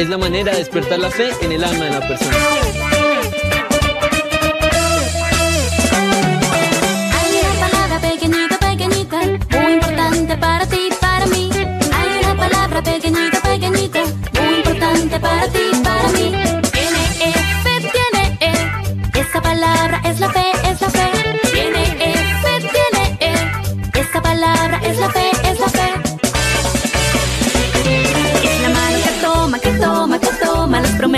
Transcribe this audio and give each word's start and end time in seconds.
es 0.00 0.08
la 0.08 0.16
manera 0.16 0.52
de 0.52 0.58
despertar 0.58 0.98
la 0.98 1.10
fe 1.10 1.30
en 1.42 1.52
el 1.52 1.62
alma 1.62 1.84
de 1.84 1.90
la 1.90 2.00
persona. 2.00 2.36
Hay 7.16 7.30
una 7.42 7.68
palabra 7.68 8.00
pequeñita, 8.00 8.58
pequeñita, 8.58 9.18
muy 9.60 9.72
importante 9.74 10.36
para 10.38 10.66
ti, 10.66 10.88
para 11.00 11.26
mí. 11.26 11.50
Hay 11.52 12.24
una 12.24 12.34
palabra 12.34 12.82
pequeñita, 12.82 13.42
pequeñita, 13.42 14.00
muy 14.40 14.54
importante 14.60 15.20
para 15.20 15.46
ti, 15.48 15.64
para 15.84 16.08
mí. 16.08 16.32
Tiene 16.72 17.02
E, 17.20 17.32
fe, 17.64 17.90
tiene 17.92 18.38
E. 18.40 19.20
Esa 19.20 19.42
palabra 19.42 20.00
es 20.04 20.18
la 20.18 20.30
fe, 20.30 20.46
es 20.70 20.80
la 20.80 20.88
fe. 20.88 21.10
Tiene 21.52 21.82
E, 22.08 22.14
fe, 22.42 22.68
tiene 22.72 23.18
E. 23.20 24.00
Esa 24.00 24.22
palabra 24.22 24.79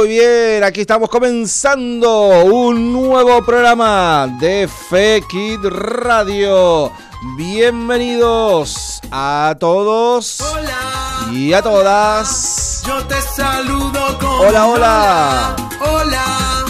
Muy 0.00 0.08
bien, 0.08 0.64
aquí 0.64 0.80
estamos 0.80 1.10
comenzando 1.10 2.44
un 2.44 2.90
nuevo 2.90 3.44
programa 3.44 4.34
de 4.40 4.66
Fekid 4.66 5.58
Radio. 5.62 6.90
Bienvenidos 7.36 9.02
a 9.10 9.54
todos 9.60 10.40
Hola, 10.40 11.28
y 11.32 11.52
a 11.52 11.60
todas. 11.60 12.82
yo 12.86 13.06
te 13.08 13.20
saludo 13.20 14.18
con 14.18 14.48
Hola, 14.48 14.64
un 14.64 14.76
hola. 14.76 15.54
Hola, 15.82 16.64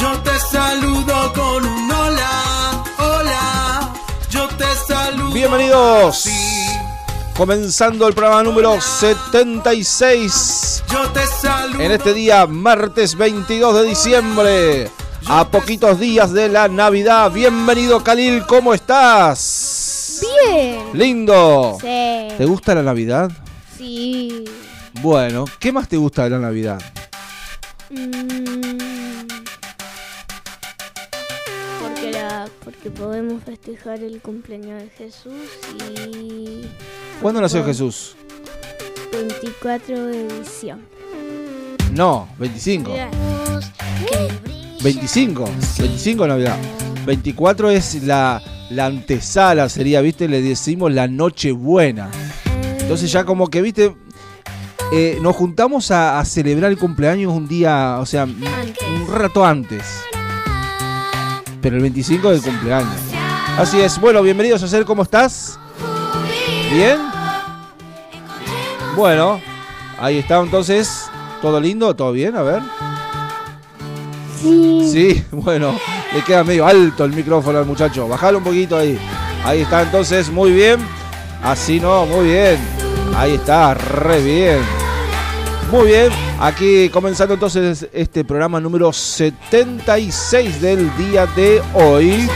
yo 0.00 0.16
te 0.20 0.38
saludo 0.38 1.32
con 1.32 1.66
un 1.66 1.90
hola. 1.90 2.84
Hola, 2.96 3.92
yo 4.30 4.46
te 4.56 4.66
saludo. 4.86 5.32
Bienvenidos. 5.32 6.20
Sí, 6.20 6.64
Comenzando 7.36 8.06
el 8.06 8.14
programa 8.14 8.44
número 8.44 8.80
76 8.80 10.84
yo 10.90 11.06
te. 11.10 11.27
En 11.78 11.92
este 11.92 12.12
día, 12.12 12.46
martes 12.46 13.16
22 13.16 13.80
de 13.82 13.84
diciembre. 13.88 14.90
A 15.26 15.48
poquitos 15.48 16.00
días 16.00 16.32
de 16.32 16.48
la 16.48 16.68
Navidad. 16.68 17.30
Bienvenido, 17.30 18.02
Khalil, 18.02 18.44
¿cómo 18.46 18.72
estás? 18.74 20.22
Bien. 20.44 20.80
Lindo. 20.94 21.76
Sí. 21.80 22.28
¿Te 22.36 22.44
gusta 22.46 22.74
la 22.74 22.82
Navidad? 22.82 23.30
Sí. 23.76 24.44
Bueno, 25.02 25.44
¿qué 25.60 25.70
más 25.70 25.88
te 25.88 25.96
gusta 25.96 26.24
de 26.24 26.30
la 26.30 26.38
Navidad? 26.38 26.80
Mm. 27.90 29.28
Porque, 31.82 32.10
la, 32.10 32.48
porque 32.64 32.90
podemos 32.90 33.42
festejar 33.44 34.02
el 34.02 34.20
cumpleaños 34.20 34.82
de 34.82 34.88
Jesús 34.90 35.32
y 35.80 36.66
¿Cuándo 37.20 37.40
nació. 37.40 37.64
Jesús? 37.64 38.16
24 39.12 40.06
de 40.06 40.28
diciembre. 40.38 40.97
No, 41.92 42.28
25. 42.38 42.90
25. 44.82 45.44
25 45.78 46.22
de 46.22 46.28
Navidad. 46.28 46.56
24 47.06 47.70
es 47.70 48.02
la, 48.04 48.42
la 48.70 48.86
antesala, 48.86 49.68
sería, 49.68 50.00
¿viste? 50.00 50.28
Le 50.28 50.42
decimos 50.42 50.92
la 50.92 51.08
noche 51.08 51.52
buena. 51.52 52.10
Entonces 52.80 53.10
ya 53.10 53.24
como 53.24 53.48
que, 53.48 53.62
¿viste? 53.62 53.96
Eh, 54.92 55.18
nos 55.20 55.36
juntamos 55.36 55.90
a, 55.90 56.18
a 56.18 56.24
celebrar 56.24 56.70
el 56.70 56.78
cumpleaños 56.78 57.32
un 57.32 57.46
día, 57.46 57.98
o 58.00 58.06
sea, 58.06 58.24
un 58.24 58.42
un 58.88 59.06
rato 59.14 59.44
antes. 59.44 59.82
Pero 61.60 61.76
el 61.76 61.82
25 61.82 62.30
del 62.30 62.42
cumpleaños. 62.42 62.94
Así 63.58 63.80
es. 63.80 64.00
Bueno, 64.00 64.22
bienvenidos 64.22 64.62
a 64.62 64.68
ser, 64.68 64.84
¿cómo 64.84 65.02
estás? 65.02 65.58
¿Bien? 66.72 66.98
Bueno, 68.96 69.40
ahí 69.98 70.18
está 70.18 70.38
entonces. 70.40 71.07
¿Todo 71.40 71.60
lindo? 71.60 71.94
¿Todo 71.94 72.12
bien? 72.12 72.36
A 72.36 72.42
ver. 72.42 72.62
Sí. 74.40 74.90
Sí, 74.90 75.24
bueno, 75.32 75.74
le 76.14 76.22
queda 76.22 76.44
medio 76.44 76.66
alto 76.66 77.04
el 77.04 77.12
micrófono 77.12 77.58
al 77.58 77.66
muchacho. 77.66 78.08
Bajalo 78.08 78.38
un 78.38 78.44
poquito 78.44 78.76
ahí. 78.76 78.98
Ahí 79.44 79.60
está 79.60 79.82
entonces, 79.82 80.30
muy 80.30 80.52
bien. 80.52 80.78
Así 81.42 81.78
no, 81.80 82.06
muy 82.06 82.26
bien. 82.26 82.58
Ahí 83.16 83.34
está, 83.34 83.74
re 83.74 84.20
bien. 84.20 84.88
Muy 85.70 85.88
bien, 85.88 86.10
aquí 86.40 86.88
comenzando 86.88 87.34
entonces 87.34 87.88
este 87.92 88.24
programa 88.24 88.58
número 88.58 88.90
76 88.90 90.62
del 90.62 90.96
día 90.96 91.26
de 91.26 91.62
hoy. 91.74 92.26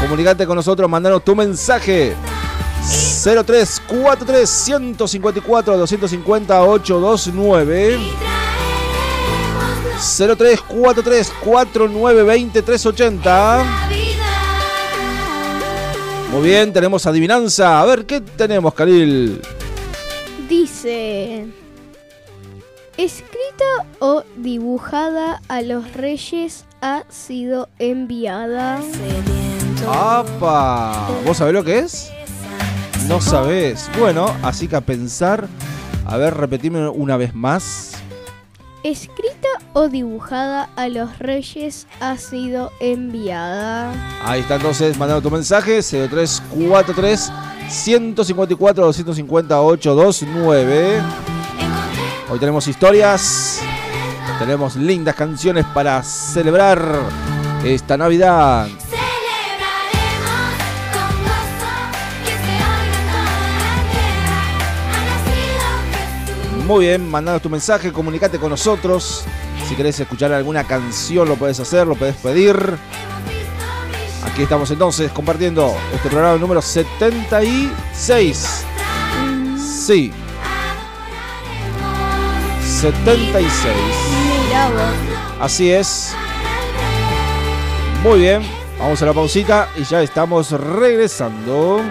Comunicate 0.00 0.46
con 0.46 0.54
nosotros, 0.54 0.88
mandanos 0.88 1.24
tu 1.24 1.34
mensaje. 1.34 2.14
0343 3.22 4.48
154 4.48 5.76
250 5.76 6.62
829 6.64 8.00
0343 9.96 11.32
4920 11.44 12.62
380 12.62 13.64
Muy 16.32 16.42
bien, 16.42 16.72
tenemos 16.72 17.06
adivinanza. 17.06 17.80
A 17.80 17.84
ver, 17.84 18.06
¿qué 18.06 18.20
tenemos, 18.20 18.74
Khalil? 18.74 19.40
Dice. 20.48 21.46
Escrita 22.96 23.86
o 24.00 24.24
dibujada 24.36 25.40
a 25.48 25.62
los 25.62 25.92
reyes 25.92 26.64
ha 26.80 27.04
sido 27.08 27.68
enviada. 27.78 28.80
¡Apa! 29.88 31.08
¿Vos 31.24 31.36
sabés 31.36 31.54
lo 31.54 31.62
que 31.62 31.78
es? 31.78 32.10
No 33.08 33.20
sabés. 33.20 33.90
Bueno, 33.98 34.34
así 34.42 34.68
que 34.68 34.76
a 34.76 34.80
pensar. 34.80 35.46
A 36.06 36.16
ver, 36.16 36.34
repetime 36.34 36.88
una 36.88 37.16
vez 37.16 37.34
más. 37.34 37.92
escrita 38.82 39.48
o 39.72 39.88
dibujada 39.88 40.68
a 40.76 40.88
los 40.88 41.18
reyes 41.18 41.86
ha 42.00 42.16
sido 42.16 42.70
enviada. 42.80 43.92
Ahí 44.24 44.40
está 44.40 44.56
entonces, 44.56 44.98
mandando 44.98 45.22
tu 45.22 45.30
mensaje, 45.30 45.80
0343 45.82 47.32
154 47.68 48.84
250 48.84 49.60
829. 49.60 51.00
Hoy 52.30 52.38
tenemos 52.38 52.66
historias, 52.66 53.60
tenemos 54.38 54.76
lindas 54.76 55.14
canciones 55.14 55.64
para 55.74 56.02
celebrar 56.02 56.82
esta 57.64 57.96
Navidad. 57.96 58.68
Muy 66.66 66.86
bien, 66.86 67.10
mandanos 67.10 67.42
tu 67.42 67.50
mensaje, 67.50 67.92
comunicate 67.92 68.38
con 68.38 68.50
nosotros. 68.50 69.24
Si 69.68 69.74
querés 69.74 69.98
escuchar 69.98 70.32
alguna 70.32 70.64
canción, 70.64 71.28
lo 71.28 71.34
puedes 71.36 71.58
hacer, 71.58 71.86
lo 71.86 71.96
puedes 71.96 72.14
pedir. 72.16 72.56
Aquí 74.24 74.42
estamos 74.42 74.70
entonces 74.70 75.10
compartiendo 75.10 75.74
este 75.92 76.08
programa 76.08 76.38
número 76.38 76.62
76. 76.62 78.64
Sí, 79.58 80.12
76. 82.80 83.74
Mira 84.46 84.68
vos. 84.68 85.40
Así 85.40 85.72
es. 85.72 86.14
Muy 88.02 88.20
bien, 88.20 88.42
vamos 88.78 89.02
a 89.02 89.06
la 89.06 89.12
pausita 89.12 89.68
y 89.76 89.82
ya 89.84 90.02
estamos 90.02 90.52
regresando. 90.52 91.82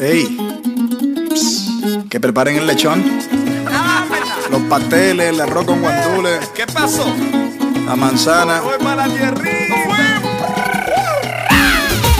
Ey, 0.00 0.36
que 2.10 2.20
preparen 2.20 2.56
el 2.56 2.66
lechón, 2.66 3.02
los 4.50 4.60
pasteles, 4.62 5.30
el 5.32 5.40
arroz 5.40 5.64
con 5.64 5.80
guandules, 5.80 6.46
¿Qué 6.54 6.66
pasó? 6.66 7.06
la 7.86 7.96
manzana. 7.96 8.60
Voy 8.60 8.74
para 8.82 9.06
la. 9.06 9.16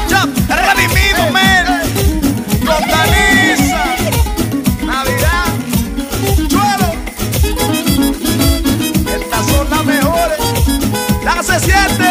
Ya, 0.08 0.24
redimido, 0.48 1.30
men. 1.32 1.66
Longaniza. 2.64 3.84
Navidad. 4.86 5.46
Chuelo. 6.48 6.92
Estas 9.14 9.46
son 9.46 9.70
las 9.70 9.84
mejores. 9.84 10.38
La 11.24 11.42
se 11.42 11.58
siente. 11.60 12.10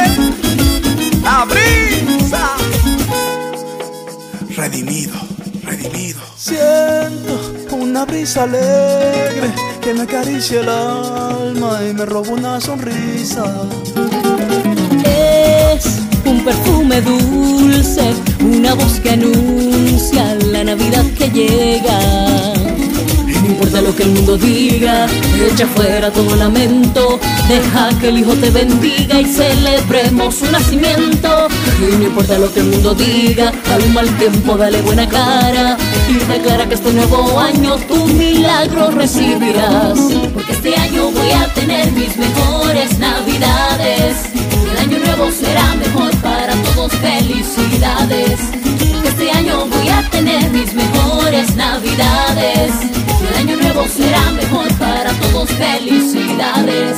La 1.24 1.46
brisa. 1.46 2.50
Redimido, 4.58 5.16
Siento 6.36 7.76
una 7.76 8.06
brisa 8.06 8.44
alegre 8.44 9.52
que 9.82 9.94
me 9.94 10.02
acaricia 10.02 10.62
el 10.62 10.70
alma 10.70 11.80
y 11.88 11.94
me 11.94 12.06
roba 12.06 12.30
una 12.30 12.62
sonrisa. 12.62 13.46
Es 15.04 15.86
un 16.26 16.44
perfume 16.44 17.02
dulce, 17.02 18.14
una 18.40 18.74
voz 18.74 19.00
que 19.00 19.12
anuncia 19.12 20.36
la 20.52 20.64
Navidad 20.64 21.06
que 21.18 21.30
llega. 21.30 22.00
No 23.28 23.48
importa 23.48 23.82
lo 23.82 23.96
que 23.96 24.04
el 24.04 24.10
mundo 24.10 24.38
diga, 24.38 25.08
echa 25.52 25.68
fuera 25.68 26.12
todo 26.12 26.36
lamento, 26.36 27.20
deja 27.48 27.90
que 28.00 28.10
el 28.10 28.20
Hijo 28.20 28.34
te 28.34 28.50
bendiga 28.50 29.22
y 29.22 29.26
celebremos 29.26 30.36
su 30.36 30.52
nacimiento. 30.52 31.48
Y 31.78 31.98
no 31.98 32.06
importa 32.06 32.38
lo 32.38 32.52
que 32.54 32.62
el 32.62 32.68
mundo 32.68 32.96
diga, 32.96 33.52
al 33.72 33.90
mal 33.90 34.08
tiempo 34.18 34.58
dale 34.58 34.82
buena 34.82 35.08
cara 35.08 35.78
y 36.08 36.14
declara 36.14 36.68
que 36.68 36.76
este 36.76 36.94
nuevo 36.94 37.38
año 37.38 37.76
tu 37.88 38.08
milagro 38.08 38.92
recibirás. 38.92 40.00
Porque 40.34 40.54
este 40.54 40.76
año 40.76 41.12
voy 41.12 41.32
a 41.32 41.54
tener 41.54 41.92
mis 41.92 42.16
mejores 42.16 42.98
navidades. 42.98 44.16
El 44.72 44.78
año 44.78 45.00
nuevo 45.00 45.30
será 45.32 45.76
mejor 45.76 46.16
para 46.22 46.54
todos, 46.54 46.94
felicidades. 46.94 48.40
Este 49.06 49.32
año 49.32 49.66
voy 49.66 49.90
a 49.90 50.10
tener 50.10 50.50
mis 50.52 50.74
mejores 50.74 51.56
navidades. 51.56 52.72
El 53.30 53.38
año 53.38 53.58
nuevo 53.58 53.86
será 53.88 54.32
mejor 54.32 54.74
para 54.76 55.12
todos, 55.14 55.50
felicidades. 55.50 56.96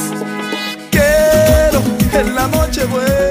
Quiero 0.91 1.81
en 2.13 2.35
la 2.35 2.47
noche 2.47 2.85
buena 2.85 3.26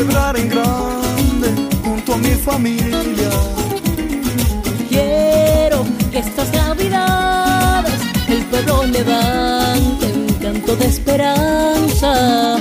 celebrar 0.00 0.34
en 0.38 0.48
grande 0.48 1.48
junto 1.84 2.14
a 2.14 2.18
mi 2.18 2.30
familia. 2.30 3.30
Quiero 4.88 5.84
que 6.10 6.18
estas 6.18 6.50
navidades 6.54 7.92
el 8.28 8.42
pueblo 8.46 8.84
levante 8.84 10.06
un 10.06 10.32
canto 10.40 10.74
de 10.76 10.86
esperanza. 10.86 12.59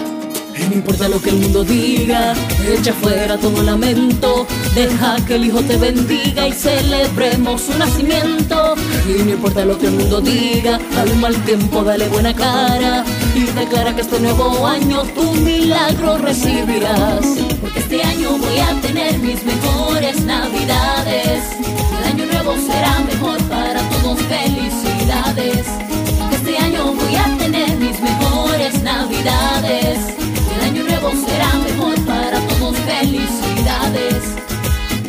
Importa 0.90 1.08
lo 1.08 1.22
que 1.22 1.30
el 1.30 1.36
mundo 1.36 1.64
diga, 1.64 2.34
echa 2.68 2.94
fuera 2.94 3.38
todo 3.38 3.62
lamento, 3.62 4.48
deja 4.74 5.18
que 5.28 5.36
el 5.36 5.46
Hijo 5.46 5.62
te 5.62 5.78
bendiga 5.78 6.48
y 6.48 6.52
celebremos 6.52 7.62
su 7.62 7.78
nacimiento. 7.78 8.74
Y 9.08 9.22
no 9.22 9.34
importa 9.34 9.66
lo 9.66 9.78
que 9.78 9.86
el 9.86 9.92
mundo 9.92 10.20
diga, 10.20 10.80
al 10.98 11.16
mal 11.18 11.36
tiempo 11.46 11.84
dale 11.84 12.08
buena 12.08 12.34
cara 12.34 13.06
y 13.36 13.42
declara 13.42 13.94
que 13.94 14.02
este 14.02 14.20
nuevo 14.20 14.66
año 14.66 15.04
tu 15.14 15.32
milagro 15.36 16.18
recibirás. 16.18 17.24
Porque 17.62 17.80
este 17.82 18.04
año 18.04 18.40
voy 18.40 18.58
a 18.58 18.82
tener 18.82 19.20
mis 19.20 19.46
mejores 19.46 20.22
navidades. 20.26 21.44
El 22.00 22.14
año 22.14 22.26
nuevo 22.26 22.56
será 22.66 23.00
mejor 23.02 23.40
para 23.44 23.80
todos, 23.90 24.20
felicidades. 24.24 25.68
Este 26.32 26.58
año 26.58 26.94
voy 26.96 27.16
a 27.16 27.38
tener 27.38 27.78
mis 27.78 28.02
mejores 28.02 28.82
navidades. 28.82 30.19
Será 31.16 31.54
mejor 31.68 31.96
para 32.06 32.40
todos, 32.48 32.78
felicidades. 32.78 34.24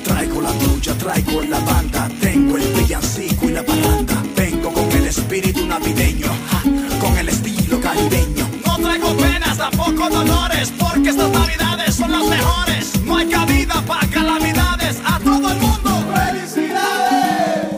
Traigo 0.05 0.41
la 0.41 0.53
trucha, 0.53 0.95
traigo 0.95 1.43
la 1.43 1.59
banda, 1.61 2.09
tengo 2.21 2.57
el 2.57 2.67
villancico 2.75 3.47
y 3.47 3.53
la 3.53 3.63
parranda. 3.63 4.23
Vengo 4.37 4.73
con 4.73 4.91
el 4.93 5.07
espíritu 5.07 5.67
navideño, 5.67 6.29
ja, 6.51 6.63
con 7.01 7.19
el 7.19 7.29
estilo 7.29 7.81
caribeño. 7.81 8.49
No 8.65 8.79
traigo 8.79 9.17
penas, 9.17 9.59
tampoco 9.59 10.09
dolores, 10.09 10.73
porque 10.79 11.11
estas 11.11 11.31
navidades 11.31 11.95
son 11.95 12.13
las 12.13 12.25
mejores. 12.25 13.01
No 13.05 13.17
hay 13.17 13.29
cabida 13.29 13.83
para 13.87 14.07
calamidades. 14.09 14.97
A 15.05 15.19
todo 15.21 15.51
el 15.51 15.59
mundo, 15.59 16.05
felicidades. 16.15 17.69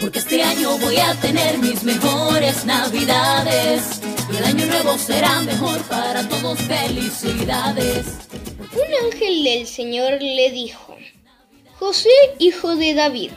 Porque 0.00 0.18
este 0.18 0.42
año 0.42 0.76
voy 0.78 0.98
a 0.98 1.14
tener 1.20 1.58
mis 1.58 1.82
mejores 1.84 2.64
navidades. 2.64 3.95
Y 4.36 4.38
el 4.38 4.44
año 4.44 4.66
nuevo 4.66 4.98
será 4.98 5.40
mejor 5.42 5.80
para 5.82 6.28
todos. 6.28 6.58
Felicidades. 6.60 8.06
Un 8.72 9.06
ángel 9.06 9.44
del 9.44 9.66
Señor 9.66 10.20
le 10.20 10.50
dijo, 10.50 10.96
José, 11.78 12.10
hijo 12.38 12.76
de 12.76 12.94
David, 12.94 13.30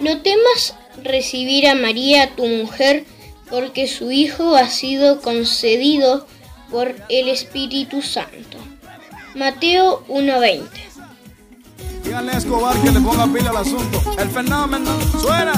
no 0.00 0.20
temas 0.22 0.74
recibir 1.02 1.66
a 1.66 1.74
María, 1.74 2.34
tu 2.36 2.46
mujer, 2.46 3.04
porque 3.50 3.86
su 3.86 4.10
hijo 4.10 4.56
ha 4.56 4.68
sido 4.68 5.20
concedido 5.20 6.26
por 6.70 6.94
el 7.08 7.28
Espíritu 7.28 8.02
Santo. 8.02 8.58
Mateo 9.34 10.04
1:20 10.08 10.68
Díganle 12.04 12.32
a 12.32 12.38
Escobar 12.38 12.76
que 12.82 12.90
le 12.90 13.00
ponga 13.00 13.26
pila 13.26 13.50
al 13.50 13.56
asunto. 13.56 14.00
El 14.18 14.28
fenómeno 14.30 14.90
suena. 15.20 15.52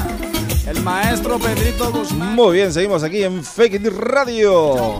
El 0.66 0.82
maestro 0.82 1.38
Pedrito 1.38 1.92
Guzmán. 1.92 2.34
Muy 2.34 2.56
bien, 2.56 2.72
seguimos 2.72 3.04
aquí 3.04 3.22
en 3.22 3.44
Fake 3.44 3.74
It 3.74 3.86
Radio. 3.86 4.98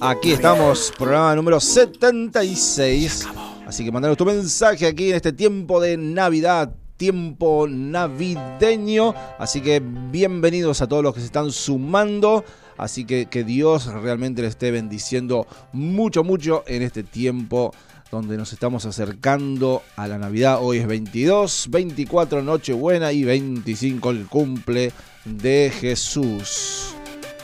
Aquí 0.00 0.32
estamos, 0.32 0.92
programa 0.98 1.36
número 1.36 1.60
76. 1.60 3.28
Así 3.64 3.84
que 3.84 3.92
mandanos 3.92 4.16
tu 4.16 4.24
mensaje 4.24 4.88
aquí 4.88 5.10
en 5.10 5.16
este 5.16 5.32
tiempo 5.32 5.80
de 5.80 5.96
Navidad, 5.96 6.74
tiempo 6.96 7.68
navideño. 7.68 9.14
Así 9.38 9.60
que 9.60 9.80
bienvenidos 9.80 10.82
a 10.82 10.88
todos 10.88 11.04
los 11.04 11.14
que 11.14 11.20
se 11.20 11.26
están 11.26 11.52
sumando. 11.52 12.44
Así 12.76 13.04
que 13.04 13.26
que 13.26 13.44
Dios 13.44 13.86
realmente 13.86 14.42
le 14.42 14.48
esté 14.48 14.72
bendiciendo 14.72 15.46
mucho, 15.72 16.24
mucho 16.24 16.64
en 16.66 16.82
este 16.82 17.04
tiempo 17.04 17.72
donde 18.10 18.36
nos 18.36 18.52
estamos 18.52 18.86
acercando 18.86 19.82
a 19.96 20.08
la 20.08 20.18
Navidad. 20.18 20.58
Hoy 20.60 20.78
es 20.78 20.86
22, 20.86 21.68
24 21.70 22.42
Nochebuena 22.42 23.12
y 23.12 23.24
25 23.24 24.10
el 24.10 24.26
cumple 24.26 24.92
de 25.24 25.72
Jesús. 25.78 26.94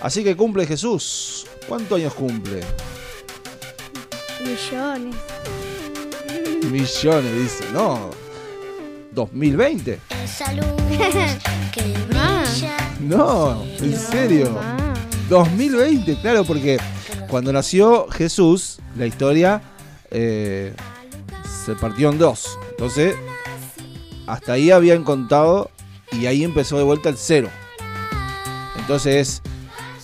Así 0.00 0.24
que 0.24 0.36
cumple 0.36 0.66
Jesús. 0.66 1.46
¿Cuántos 1.68 1.98
años 1.98 2.14
cumple? 2.14 2.60
Millones. 4.40 5.16
Millones, 6.70 7.42
dice. 7.42 7.64
No. 7.72 8.10
2020. 9.12 10.00
No, 13.00 13.62
en 13.80 13.98
serio. 13.98 14.58
2020, 15.28 16.16
claro, 16.22 16.44
porque 16.44 16.78
cuando 17.28 17.52
nació 17.52 18.08
Jesús, 18.08 18.78
la 18.96 19.06
historia 19.06 19.60
eh, 20.14 20.72
se 21.64 21.74
partió 21.74 22.10
en 22.10 22.18
dos. 22.18 22.58
Entonces, 22.70 23.16
hasta 24.26 24.52
ahí 24.52 24.70
habían 24.70 25.02
contado 25.02 25.70
y 26.12 26.26
ahí 26.26 26.44
empezó 26.44 26.78
de 26.78 26.84
vuelta 26.84 27.08
el 27.08 27.18
cero. 27.18 27.50
Entonces, 28.76 29.42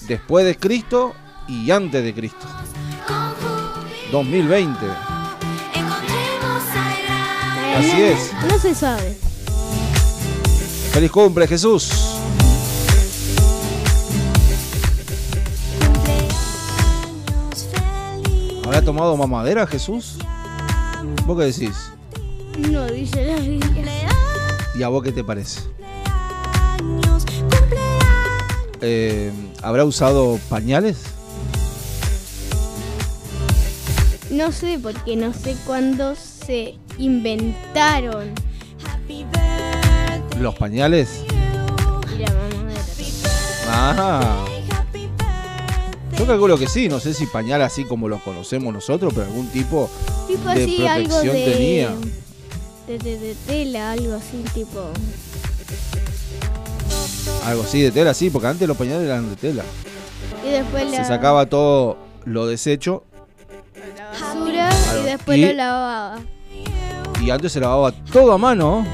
después 0.08 0.44
de 0.44 0.56
Cristo 0.56 1.14
y 1.46 1.70
antes 1.70 2.02
de 2.02 2.12
Cristo. 2.12 2.46
2020. 4.10 4.86
Así 7.76 8.02
es. 8.02 8.32
No 8.50 8.58
se 8.58 8.74
sabe. 8.74 9.16
Feliz 10.92 11.10
cumple, 11.12 11.46
Jesús. 11.46 12.09
¿Habrá 18.70 18.82
tomado 18.82 19.16
mamadera 19.16 19.66
Jesús? 19.66 20.16
¿Vos 21.26 21.36
qué 21.36 21.46
decís? 21.46 21.90
No 22.70 22.86
dice 22.86 23.26
la 23.26 23.40
Biblia. 23.40 24.08
¿Y 24.76 24.84
a 24.84 24.88
vos 24.88 25.02
qué 25.02 25.10
te 25.10 25.24
parece? 25.24 25.62
Eh, 28.80 29.32
¿Habrá 29.60 29.84
usado 29.84 30.38
pañales? 30.48 30.98
No 34.30 34.52
sé, 34.52 34.78
porque 34.80 35.16
no 35.16 35.34
sé 35.34 35.56
cuándo 35.66 36.14
se 36.14 36.76
inventaron 36.96 38.32
¿Los 40.38 40.54
pañales? 40.54 41.24
la 42.20 42.32
mamadera. 42.32 42.80
Ah. 43.68 44.49
Yo 46.20 46.26
calculo 46.26 46.58
que 46.58 46.68
sí, 46.68 46.86
no 46.88 47.00
sé 47.00 47.14
si 47.14 47.24
pañal 47.26 47.62
así 47.62 47.84
como 47.84 48.06
los 48.06 48.20
conocemos 48.20 48.74
nosotros, 48.74 49.10
pero 49.14 49.26
algún 49.26 49.46
tipo 49.48 49.88
Tipo 50.28 50.50
de 50.50 50.62
así, 50.64 50.86
algo 50.86 51.08
protección 51.08 51.34
de, 51.34 51.44
tenía. 51.52 51.90
de, 52.86 52.98
de- 52.98 53.18
de 53.18 53.34
tela, 53.46 53.92
algo 53.92 54.14
así, 54.16 54.44
tipo. 54.52 54.80
Algo 57.46 57.62
así 57.62 57.80
de 57.80 57.90
tela, 57.90 58.12
sí, 58.12 58.28
porque 58.28 58.48
antes 58.48 58.68
los 58.68 58.76
pañales 58.76 59.04
eran 59.06 59.30
de 59.30 59.36
tela. 59.36 59.64
Y 60.46 60.50
después 60.50 60.90
la 60.90 60.98
Se 60.98 61.04
sacaba 61.06 61.46
todo 61.46 61.96
lo 62.26 62.46
desecho 62.46 63.02
basura 64.12 64.68
Claro. 64.68 65.00
y 65.00 65.04
después 65.04 65.38
Y- 65.38 65.46
lo 65.46 65.52
lavaba. 65.54 66.18
y 67.22 67.30
antes 67.30 67.50
se 67.52 67.60
lavaba 67.60 67.92
todo 67.92 68.32
a 68.32 68.38
mano. 68.38 68.86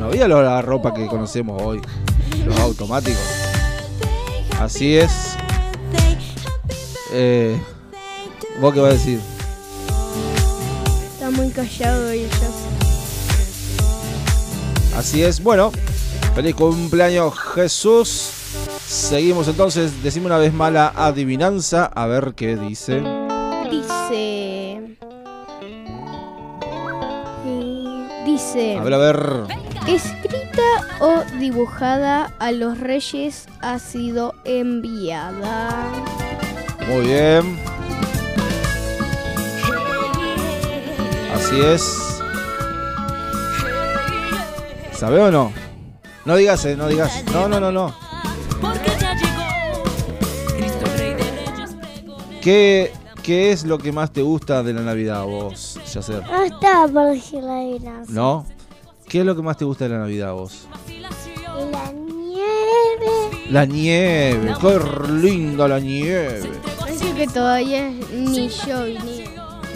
No 0.00 0.06
había 0.06 0.26
la 0.26 0.60
ropa 0.60 0.92
que 0.92 1.06
conocemos 1.06 1.62
hoy, 1.62 1.80
los 2.44 2.58
automáticos. 2.58 3.22
Así 4.58 4.96
es. 4.96 5.33
Eh, 7.16 7.56
¿Vos 8.60 8.74
qué 8.74 8.80
vas 8.80 8.90
a 8.90 8.94
decir? 8.94 9.20
Está 11.12 11.30
muy 11.30 11.48
callado 11.50 12.12
ya 12.12 12.26
Así 14.98 15.22
es. 15.22 15.40
Bueno, 15.40 15.70
feliz 16.34 16.56
cumpleaños 16.56 17.38
Jesús. 17.54 18.30
Seguimos 18.84 19.46
entonces. 19.46 20.02
Decime 20.02 20.26
una 20.26 20.38
vez 20.38 20.52
más 20.52 20.72
la 20.72 20.88
adivinanza. 20.88 21.84
A 21.84 22.06
ver 22.06 22.34
qué 22.34 22.56
dice. 22.56 23.00
Dice. 23.70 24.80
eh, 27.46 28.24
Dice. 28.26 28.76
A 28.76 28.82
ver, 28.82 28.94
a 28.94 28.98
ver. 28.98 29.42
Escrita 29.86 30.62
o 31.00 31.22
dibujada 31.38 32.32
a 32.40 32.50
los 32.50 32.78
reyes 32.80 33.46
ha 33.60 33.78
sido 33.78 34.34
enviada. 34.44 35.70
Muy 36.88 37.06
bien. 37.06 37.58
Así 41.34 41.60
es. 41.60 41.82
¿Sabe 44.92 45.20
o 45.20 45.30
no? 45.30 45.52
No 46.24 46.36
digas, 46.36 46.64
eh, 46.64 46.76
no 46.76 46.88
digas. 46.88 47.24
No, 47.32 47.48
no, 47.48 47.60
no, 47.60 47.72
no. 47.72 47.94
¿Qué, 52.40 52.92
¿Qué 53.22 53.52
es 53.52 53.64
lo 53.64 53.78
que 53.78 53.90
más 53.90 54.12
te 54.12 54.20
gusta 54.20 54.62
de 54.62 54.74
la 54.74 54.82
Navidad 54.82 55.22
a 55.22 55.24
vos, 55.24 55.80
Yacer? 55.92 56.22
No 56.26 56.42
estaba 56.42 56.86
por 56.88 57.12
decir 57.12 57.42
la 57.42 57.56
adivinanza. 57.56 58.12
¿No? 58.12 58.46
¿Qué 59.08 59.20
es 59.20 59.26
lo 59.26 59.34
que 59.34 59.42
más 59.42 59.56
te 59.56 59.64
gusta 59.64 59.84
de 59.84 59.90
la 59.90 60.00
Navidad 60.00 60.30
a 60.30 60.32
vos? 60.32 60.68
La 61.70 61.92
nieve. 61.92 63.50
La 63.50 63.64
nieve. 63.64 64.54
Qué 64.60 64.80
linda 65.10 65.68
la 65.68 65.80
nieve. 65.80 66.42
Que 67.16 67.26
todavía 67.28 67.90
ni 68.12 68.48
yo 68.48 68.84
ni. 68.86 69.24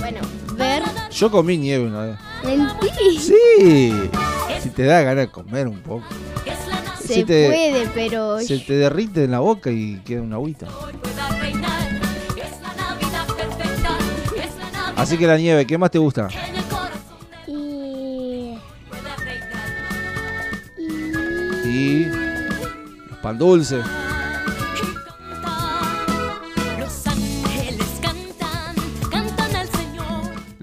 Bueno, 0.00 0.20
ver. 0.54 0.82
Yo 1.10 1.30
comí 1.30 1.56
nieve 1.56 1.86
una 1.86 2.02
vez. 2.06 2.16
Mentí. 2.44 3.18
Sí. 3.18 3.92
Si 4.60 4.70
te 4.70 4.84
da 4.84 5.02
ganas 5.02 5.26
de 5.26 5.30
comer 5.30 5.68
un 5.68 5.78
poco. 5.80 6.04
Se 7.00 7.14
Se 7.14 7.24
te- 7.24 7.46
puede, 7.48 7.88
pero. 7.94 8.40
Se 8.40 8.58
te 8.58 8.74
derrite 8.74 9.24
en 9.24 9.30
la 9.30 9.38
boca 9.40 9.70
y 9.70 10.00
queda 10.04 10.22
una 10.22 10.36
agüita. 10.36 10.66
Así 14.96 15.16
que 15.16 15.26
la 15.28 15.36
nieve, 15.36 15.64
¿qué 15.64 15.78
más 15.78 15.90
te 15.92 15.98
gusta? 15.98 16.28
Y. 17.46 18.58
Y 21.64 22.04
los 22.06 23.18
pan 23.22 23.38
dulces. 23.38 23.84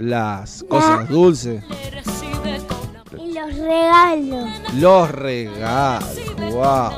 Las 0.05 0.63
cosas 0.69 1.09
dulces. 1.09 1.63
Recibe 1.91 2.61
con 2.67 3.19
Y 3.19 3.33
los 3.33 3.55
regalos. 3.55 4.49
Los 4.75 5.09
regalos. 5.09 6.15
Wow. 6.51 6.91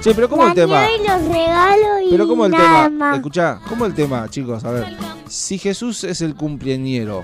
Che, 0.00 0.14
pero 0.14 0.26
¿cómo 0.26 0.46
el 0.46 0.54
tema? 0.54 0.86
y 0.90 1.06
los 1.06 1.22
regalos 1.28 2.02
y 2.06 2.10
Pero 2.10 2.26
¿cómo 2.26 2.46
el 2.46 2.52
nada 2.52 2.84
tema? 2.84 3.16
Escuchá, 3.16 3.60
¿cómo 3.68 3.84
el 3.84 3.92
tema, 3.92 4.26
chicos? 4.30 4.64
A 4.64 4.70
ver. 4.70 4.96
Si 5.28 5.58
Jesús 5.58 6.04
es 6.04 6.22
el 6.22 6.34
cumpleañero, 6.34 7.22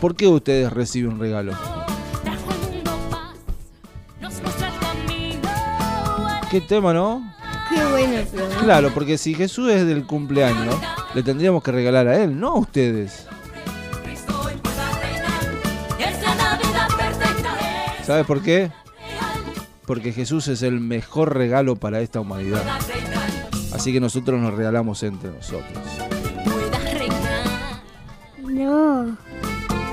¿por 0.00 0.16
qué 0.16 0.26
ustedes 0.26 0.72
reciben 0.72 1.12
un 1.12 1.20
regalo? 1.20 1.52
¿Qué 6.50 6.60
tema, 6.60 6.92
no? 6.92 7.32
Qué 7.72 7.84
bueno, 7.84 8.22
pero. 8.34 8.48
Claro, 8.64 8.90
porque 8.92 9.16
si 9.18 9.34
Jesús 9.34 9.70
es 9.70 9.86
del 9.86 10.04
cumpleaños, 10.04 10.74
le 11.14 11.22
tendríamos 11.22 11.62
que 11.62 11.70
regalar 11.70 12.08
a 12.08 12.20
él, 12.20 12.40
no 12.40 12.48
a 12.48 12.58
ustedes. 12.58 13.28
¿Sabes 18.10 18.26
por 18.26 18.42
qué? 18.42 18.72
Porque 19.86 20.12
Jesús 20.12 20.48
es 20.48 20.62
el 20.62 20.80
mejor 20.80 21.36
regalo 21.36 21.76
para 21.76 22.00
esta 22.00 22.18
humanidad. 22.18 22.60
Así 23.72 23.92
que 23.92 24.00
nosotros 24.00 24.40
nos 24.40 24.52
regalamos 24.52 25.04
entre 25.04 25.30
nosotros. 25.30 25.78
No. 28.42 29.16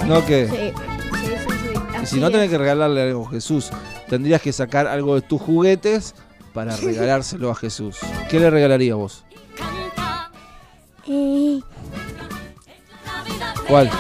¿No 0.08 0.26
que 0.26 0.48
Sí, 0.48 0.56
sí, 0.56 1.28
sí, 1.28 1.58
sí. 1.62 2.00
Y 2.02 2.06
si 2.08 2.20
no 2.20 2.32
tenés 2.32 2.50
que 2.50 2.58
regalarle 2.58 3.04
algo 3.04 3.28
a 3.28 3.30
Jesús, 3.30 3.70
tendrías 4.10 4.42
que 4.42 4.52
sacar 4.52 4.88
algo 4.88 5.14
de 5.14 5.22
tus 5.22 5.40
juguetes 5.40 6.16
para 6.56 6.76
regalárselo 6.76 7.52
a 7.52 7.56
Jesús. 7.56 8.00
¿Qué 8.32 8.40
le 8.40 8.50
regalaría 8.50 8.96
vos? 8.96 9.26
Eh, 11.08 11.60
¿Cuál? 13.68 13.92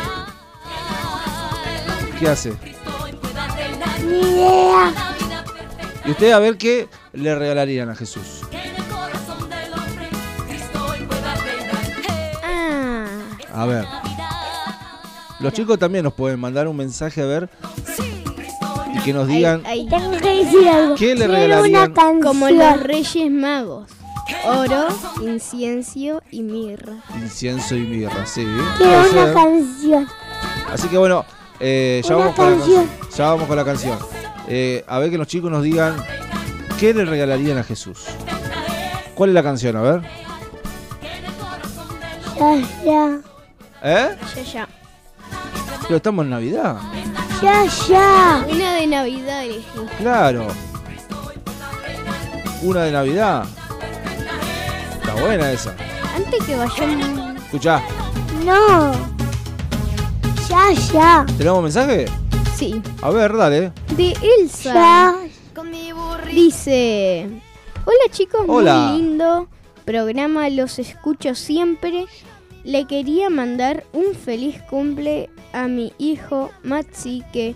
¿Qué 2.19 2.27
hace? 2.27 2.76
Ni 4.07 4.19
idea. 4.19 4.93
Y 6.05 6.11
ustedes 6.11 6.33
a 6.33 6.39
ver 6.39 6.57
qué 6.57 6.87
le 7.13 7.35
regalarían 7.35 7.89
a 7.89 7.95
Jesús. 7.95 8.41
Ah. 12.43 13.05
A 13.53 13.65
ver. 13.65 13.85
Los 15.39 15.53
chicos 15.53 15.77
también 15.77 16.03
nos 16.03 16.13
pueden 16.13 16.39
mandar 16.39 16.67
un 16.67 16.75
mensaje 16.75 17.21
a 17.21 17.25
ver 17.25 17.49
y 18.93 18.99
que 19.01 19.13
nos 19.13 19.27
digan 19.27 19.61
Tengo 19.63 20.11
que 20.17 20.43
decir 20.43 20.67
algo. 20.67 20.95
¿Qué 20.95 21.13
le 21.13 21.27
regalarían? 21.27 21.93
Como 22.21 22.49
los 22.49 22.83
Reyes 22.83 23.31
Magos. 23.31 23.91
Oro, 24.45 24.87
incienso 25.21 26.21
y 26.31 26.43
mirra. 26.43 26.95
incienso 27.15 27.75
y 27.75 27.81
mirra, 27.81 28.25
sí. 28.25 28.45
Quiero 28.77 29.11
una 29.11 29.33
canción. 29.33 30.07
Así 30.71 30.87
que 30.89 30.97
bueno, 30.97 31.25
eh, 31.59 32.01
ya, 32.07 32.15
vamos 32.15 32.35
con 32.35 32.45
la 32.45 32.57
canción. 32.57 32.87
canción. 32.87 33.09
ya 33.17 33.25
vamos 33.25 33.47
con 33.47 33.57
la 33.57 33.65
canción. 33.65 33.99
Eh, 34.47 34.83
a 34.87 34.99
ver 34.99 35.09
que 35.09 35.17
los 35.17 35.27
chicos 35.27 35.51
nos 35.51 35.63
digan 35.63 35.95
qué 36.79 36.93
le 36.93 37.05
regalarían 37.05 37.57
a 37.57 37.63
Jesús. 37.63 38.05
¿Cuál 39.15 39.31
es 39.31 39.33
la 39.33 39.43
canción? 39.43 39.75
A 39.75 39.81
ver. 39.81 40.01
Ya, 42.39 42.55
ya. 42.85 43.19
¿Eh? 43.83 44.15
Ya, 44.35 44.41
ya. 44.43 44.67
Pero 45.83 45.97
estamos 45.97 46.23
en 46.23 46.29
Navidad. 46.29 46.77
Ya, 47.41 47.65
ya. 47.87 48.45
Una 48.49 48.75
de 48.75 48.87
Navidad 48.87 49.43
elegí. 49.43 49.65
Claro. 49.97 50.47
Una 52.61 52.83
de 52.83 52.91
Navidad. 52.91 53.45
Está 54.99 55.13
buena 55.15 55.51
esa. 55.51 55.73
Antes 56.15 56.43
que 56.43 56.55
vayan. 56.55 57.37
Escuchá, 57.37 57.81
No. 58.45 59.16
Ya, 60.49 60.73
ya. 60.93 61.25
¿tenemos 61.37 61.63
mensaje? 61.63 62.05
Sí. 62.55 62.81
A 63.01 63.09
ver, 63.09 63.35
dale. 63.35 63.71
De 63.95 64.15
Elsa. 64.39 64.73
Ya. 64.73 65.15
Dice. 66.33 67.27
Hola 67.85 68.11
chicos, 68.11 68.41
Hola. 68.47 68.89
muy 68.91 69.01
lindo 69.01 69.47
programa, 69.87 70.49
los 70.49 70.79
escucho 70.79 71.33
siempre. 71.33 72.05
Le 72.65 72.85
quería 72.85 73.29
mandar 73.29 73.85
un 73.93 74.13
feliz 74.13 74.61
cumple 74.69 75.29
a 75.53 75.69
mi 75.69 75.93
hijo 75.97 76.51
Maxi 76.61 77.23
que 77.31 77.55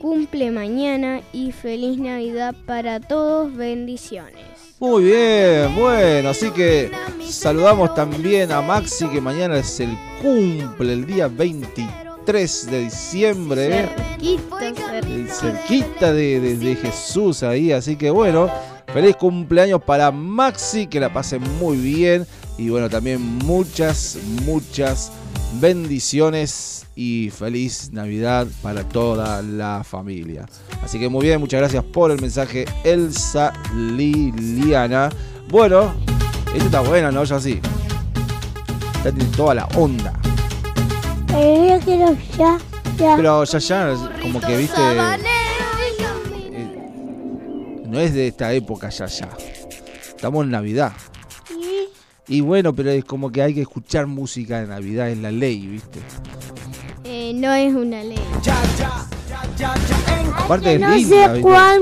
cumple 0.00 0.50
mañana 0.50 1.20
y 1.34 1.52
feliz 1.52 1.98
Navidad 1.98 2.54
para 2.66 2.98
todos, 2.98 3.54
bendiciones. 3.54 4.51
Muy 4.82 5.04
bien, 5.04 5.76
bueno, 5.76 6.30
así 6.30 6.50
que 6.50 6.90
saludamos 7.24 7.94
también 7.94 8.50
a 8.50 8.60
Maxi 8.60 9.06
que 9.10 9.20
mañana 9.20 9.56
es 9.58 9.78
el 9.78 9.96
cumple, 10.20 10.92
el 10.94 11.06
día 11.06 11.28
23 11.28 12.66
de 12.68 12.78
diciembre. 12.86 13.88
Cerquita, 14.18 14.58
cerquita. 14.74 15.34
cerquita 15.34 16.12
de, 16.12 16.40
de- 16.40 16.56
de 16.56 16.74
Jesús 16.74 17.44
ahí. 17.44 17.70
Así 17.70 17.94
que 17.94 18.10
bueno, 18.10 18.50
feliz 18.92 19.14
cumpleaños 19.14 19.80
para 19.84 20.10
Maxi, 20.10 20.88
que 20.88 20.98
la 20.98 21.12
pase 21.12 21.38
muy 21.38 21.76
bien. 21.76 22.26
Y 22.58 22.68
bueno, 22.68 22.90
también 22.90 23.22
muchas, 23.22 24.18
muchas 24.44 25.12
bendiciones 25.60 26.86
y 26.94 27.30
feliz 27.30 27.90
Navidad 27.92 28.46
para 28.62 28.88
toda 28.88 29.42
la 29.42 29.82
familia. 29.84 30.46
Así 30.82 30.98
que 30.98 31.08
muy 31.08 31.26
bien, 31.26 31.40
muchas 31.40 31.60
gracias 31.60 31.84
por 31.84 32.10
el 32.10 32.20
mensaje, 32.20 32.64
Elsa 32.84 33.52
Liliana. 33.74 35.10
Bueno, 35.48 35.94
esta 36.54 36.64
está 36.64 36.80
buena, 36.80 37.10
¿no? 37.10 37.24
Ya 37.24 37.40
sí. 37.40 37.60
Esta 38.96 39.12
tiene 39.12 39.30
toda 39.36 39.54
la 39.54 39.64
onda. 39.76 40.12
Pero 41.28 41.66
yo 41.66 41.80
quiero 41.84 42.16
ya, 42.38 42.58
ya. 42.98 43.16
Pero 43.16 43.44
ya 43.44 43.58
ya, 43.58 43.94
como 44.20 44.40
que 44.40 44.56
viste. 44.56 44.80
eh, 46.52 47.84
no 47.86 48.00
es 48.00 48.14
de 48.14 48.28
esta 48.28 48.52
época 48.52 48.88
ya 48.90 49.06
ya. 49.06 49.28
Estamos 50.16 50.44
en 50.44 50.50
Navidad. 50.50 50.92
Y 52.28 52.40
bueno, 52.40 52.72
pero 52.74 52.90
es 52.90 53.04
como 53.04 53.30
que 53.30 53.42
hay 53.42 53.54
que 53.54 53.62
escuchar 53.62 54.06
música 54.06 54.60
de 54.60 54.66
Navidad, 54.68 55.10
es 55.10 55.18
la 55.18 55.30
ley, 55.32 55.66
¿viste? 55.66 55.98
Eh, 57.04 57.32
no 57.34 57.52
es 57.52 57.74
una 57.74 58.02
ley. 58.02 58.20
Aparte 60.36 60.74
es 60.74 60.80
no 60.80 60.94
linda, 60.94 61.34
sé 61.34 61.40
cuán. 61.40 61.80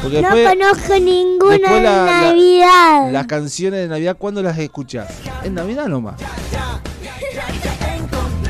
Porque 0.00 0.20
no 0.22 0.34
después, 0.34 0.48
conozco 0.48 0.98
ninguna 1.00 1.54
de 1.56 1.80
la- 1.82 2.04
la- 2.04 2.20
Navidad. 2.22 3.10
las 3.12 3.26
canciones 3.26 3.80
de 3.80 3.88
Navidad, 3.88 4.16
¿cuándo 4.18 4.42
las 4.42 4.58
escuchas? 4.58 5.08
En 5.42 5.54
Navidad 5.54 5.86
nomás. 5.86 6.16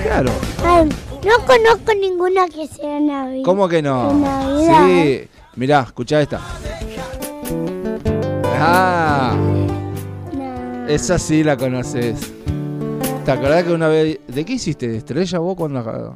Claro. 0.03 0.31
Ay, 0.65 0.89
no 1.25 1.47
conozco 1.47 1.95
ninguna 1.99 2.47
que 2.49 2.67
sea 2.69 3.01
Navidad. 3.01 3.45
¿Cómo 3.45 3.69
que 3.69 3.81
no? 3.83 4.13
Navidad. 4.13 4.87
Sí. 4.87 5.29
Mirá, 5.57 5.81
escuchá 5.87 6.21
esta. 6.21 6.41
Ah. 8.57 9.37
Esa 10.89 11.19
sí 11.19 11.43
la 11.45 11.57
conoces. 11.57 12.33
¿Te 13.25 13.31
acordás 13.31 13.65
que 13.65 13.73
una 13.73 13.89
vez... 13.89 14.21
¿De 14.29 14.45
qué 14.45 14.55
hiciste? 14.55 14.89
¿De 14.89 14.99
estrella 14.99 15.39
vos 15.39 15.57
cuando 15.57 16.15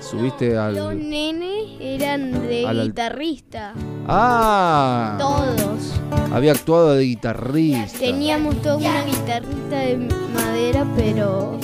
subiste 0.00 0.54
Los 0.54 0.58
al... 0.90 1.08
nenes 1.08 1.70
eran 1.80 2.32
de 2.48 2.66
Al- 2.66 2.82
guitarrista. 2.88 3.74
Ah, 4.08 5.16
Todos. 5.18 6.00
había 6.32 6.52
actuado 6.52 6.94
de 6.94 7.04
guitarrista. 7.04 7.98
Teníamos 7.98 8.60
toda 8.60 8.76
una 8.76 9.04
guitarrita 9.04 9.78
de 9.78 9.96
madera, 10.34 10.84
pero 10.96 11.58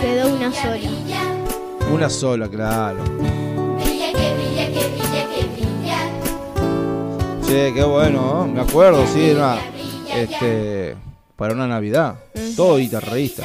quedó 0.00 0.34
una 0.34 0.52
sola. 0.52 0.78
Una 1.92 2.08
sola, 2.08 2.48
claro. 2.48 2.98
Sí, 7.42 7.72
qué 7.74 7.84
bueno, 7.84 8.46
¿no? 8.46 8.52
me 8.52 8.60
acuerdo, 8.62 9.06
sí, 9.06 9.30
era 9.30 9.58
este, 10.14 10.96
para 11.36 11.54
una 11.54 11.66
Navidad. 11.66 12.16
Todo 12.56 12.76
guitarrista. 12.76 13.44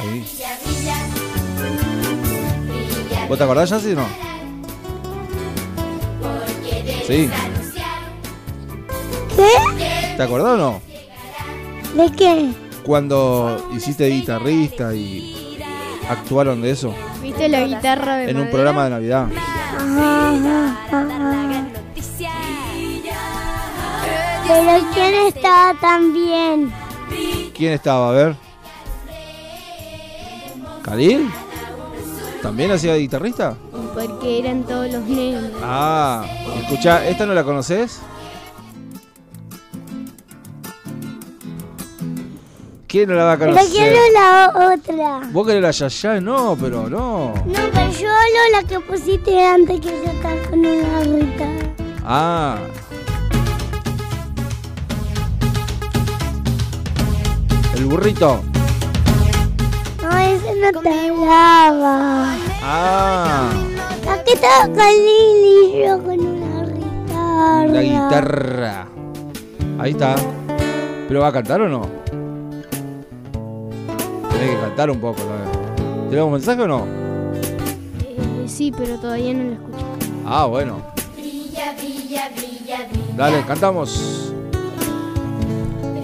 ¿Vos 3.28 3.38
te 3.38 3.44
acordás, 3.44 3.70
no? 3.70 4.06
Sí. 7.06 7.30
¿Qué? 9.36 10.14
¿Te 10.16 10.22
acordás 10.22 10.48
o 10.48 10.56
no? 10.56 10.82
¿De 11.94 12.12
qué? 12.12 12.52
Cuando 12.84 13.68
hiciste 13.74 14.06
guitarrista 14.08 14.94
y 14.94 15.58
actuaron 16.08 16.62
de 16.62 16.70
eso 16.70 16.94
¿Viste 17.22 17.48
la 17.48 17.64
guitarra 17.64 18.16
de 18.16 18.30
en 18.30 18.40
un 18.40 18.50
programa 18.50 18.84
de 18.84 18.90
Navidad. 18.90 19.28
Ajá, 19.76 20.30
ajá, 20.30 20.86
ajá. 20.90 21.59
Pero 24.52 24.84
¿quién 24.92 25.14
estaba 25.28 25.74
tan 25.80 26.12
bien? 26.12 26.72
¿Quién 27.54 27.72
estaba? 27.72 28.08
A 28.08 28.12
ver. 28.12 28.36
¿Khalil? 30.82 31.30
¿También 32.42 32.72
hacía 32.72 32.96
guitarrista? 32.96 33.54
Porque 33.94 34.40
eran 34.40 34.64
todos 34.64 34.90
los 34.90 35.04
nenes. 35.04 35.52
Ah, 35.62 36.24
escucha, 36.62 37.06
¿esta 37.06 37.26
no 37.26 37.34
la 37.34 37.44
conoces? 37.44 38.00
¿Quién 42.88 43.08
no 43.08 43.14
la 43.14 43.22
va 43.24 43.32
a 43.34 43.38
Pero 43.38 43.52
conocer? 43.52 43.70
quiero 43.70 44.00
la 44.12 44.74
otra. 44.74 45.28
Vos 45.30 45.46
querés 45.46 45.62
la 45.62 45.70
Yaya, 45.70 46.20
no, 46.20 46.56
pero 46.60 46.90
no. 46.90 47.34
No, 47.46 47.52
pero 47.72 47.90
yo 47.92 48.08
hablo 48.08 48.40
la 48.52 48.62
que 48.66 48.80
pusiste 48.80 49.46
antes 49.46 49.78
que 49.80 49.86
yo 49.90 50.10
estaba 50.10 50.34
con 50.50 50.58
una 50.58 51.00
rita. 51.02 51.46
Ah. 52.04 52.58
Burrito. 57.90 58.40
No, 60.00 60.18
ese 60.18 60.54
no 60.54 60.80
te 60.80 61.08
hablaba. 61.08 62.36
Ah. 62.62 63.50
La 64.04 64.22
que 64.22 64.32
estaba 64.34 64.64
con 64.66 64.76
Lili 64.76 65.84
yo 65.84 65.98
con 65.98 66.20
una 66.20 66.64
guitarra. 66.66 67.66
La 67.66 67.82
guitarra. 67.82 68.86
Ahí 69.78 69.90
está. 69.90 70.14
¿Pero 71.08 71.20
va 71.20 71.28
a 71.28 71.32
cantar 71.32 71.60
o 71.62 71.68
no? 71.68 71.82
Tenés 74.30 74.50
que 74.54 74.60
cantar 74.60 74.90
un 74.90 75.00
poco 75.00 75.20
también. 75.22 76.08
¿Tenemos 76.08 76.26
un 76.26 76.32
mensaje 76.34 76.62
o 76.62 76.68
no? 76.68 76.86
Eh, 78.04 78.44
sí, 78.46 78.72
pero 78.76 78.98
todavía 78.98 79.34
no 79.34 79.44
lo 79.44 79.52
escuché. 79.52 79.84
Ah, 80.26 80.46
bueno. 80.46 80.78
Dale, 83.16 83.44
cantamos. 83.46 84.32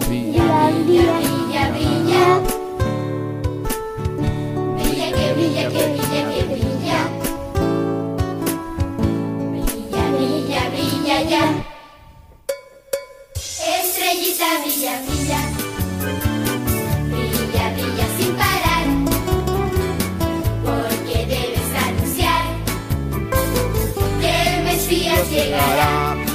Brilla, 0.08 0.70
brilla. 0.84 1.18
brilla, 1.18 1.35
brilla. 1.64 2.24
Brilla, 4.76 5.08
que 5.16 5.26
brilla, 5.34 5.64
que 5.74 5.82
brilla, 5.92 6.20
que 6.30 6.42
brilla. 6.50 6.98
Brilla, 9.52 10.02
brilla, 10.14 10.62
brilla 10.74 11.16
ya. 11.32 11.44
Estrellita 13.74 14.48
brilla, 14.62 14.94
brilla. 15.06 15.40
Brilla, 17.10 17.64
brilla 17.74 18.06
sin 18.16 18.32
parar. 18.40 18.86
Porque 20.66 21.16
debes 21.32 21.70
anunciar 21.86 22.44
que 24.20 24.30
el 24.42 24.64
Mesías 24.64 25.24
llegará. 25.30 26.25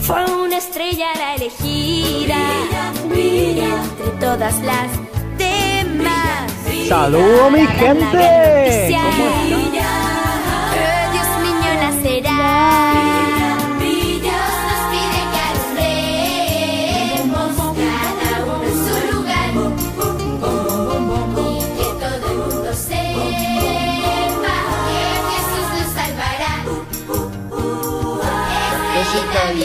Fue 0.00 0.24
una 0.24 0.58
estrella 0.58 1.08
la 1.16 1.34
elegida, 1.36 2.38
brilla 3.08 3.82
entre 3.82 4.10
todas 4.20 4.60
las 4.62 4.90
demás. 5.38 6.52
¡Saludo, 6.88 7.50
mi 7.50 7.66
gente! 7.66 7.76
gran 7.80 7.98
noticia. 8.00 9.02
¿Cómo 9.16 10.01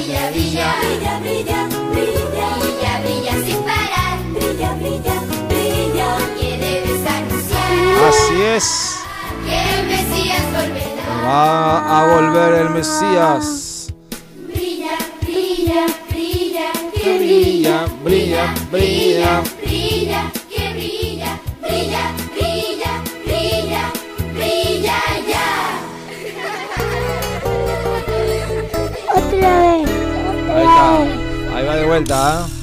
brilla, 0.07 0.29
brilla, 0.31 1.19
brilla, 1.19 1.19
brilla, 1.19 1.67
brilla, 1.91 2.47
brilla, 2.59 3.01
brilla 3.03 3.33
sin 3.45 3.59
parar, 3.63 4.17
brilla, 4.33 4.73
brilla, 4.75 5.15
brilla, 5.49 6.07
porque 6.19 6.57
debes 6.57 7.01
anunciar 7.11 8.07
Así 8.07 8.41
es. 8.41 8.99
que 9.45 9.79
el 9.79 9.87
Mesías 9.87 10.43
volverá. 10.53 11.23
Va 11.25 11.99
a 11.99 12.15
volver 12.15 12.53
el 12.61 12.69
Mesías. 12.69 13.87
Brilla, 14.47 14.95
brilla, 15.23 15.85
brilla, 16.09 16.71
que 16.93 17.17
Brilla, 17.17 17.85
brilla, 18.05 18.53
brilla. 18.71 18.71
brilla, 18.71 19.43
que 19.43 19.65
brilla, 19.67 20.31
de 31.77 31.85
vuelta, 31.85 32.47
¿eh? 32.47 32.56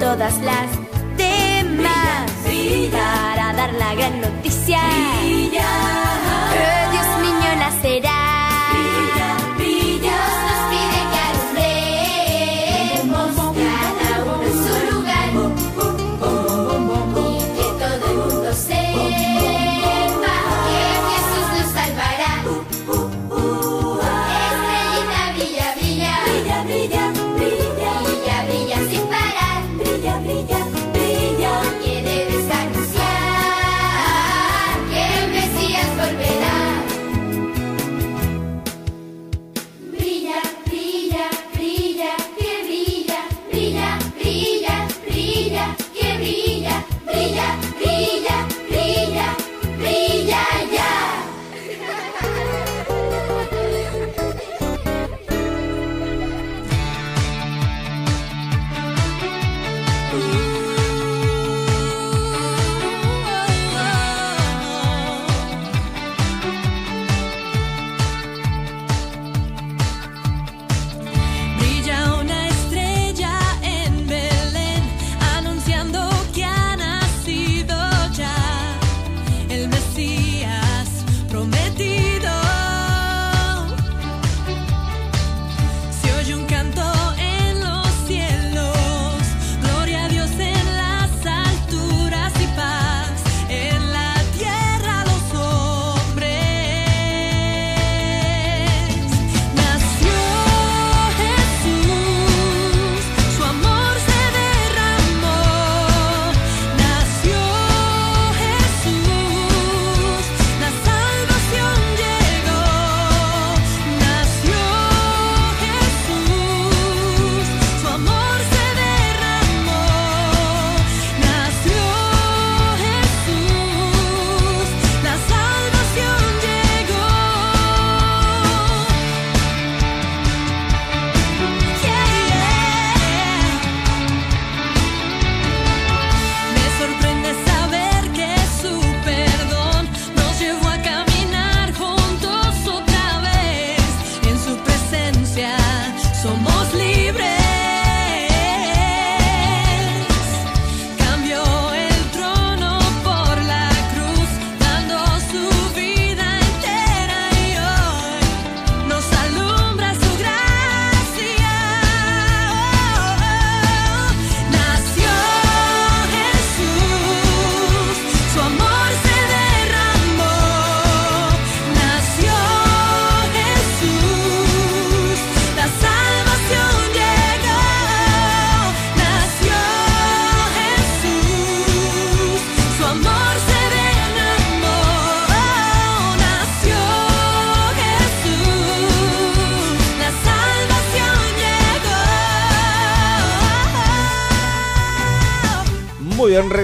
Todas 0.00 0.40
las 0.40 0.70
demás. 1.16 2.32
Para 2.90 3.52
dar 3.52 3.72
la 3.74 3.94
gran 3.94 4.20
noticia. 4.20 4.80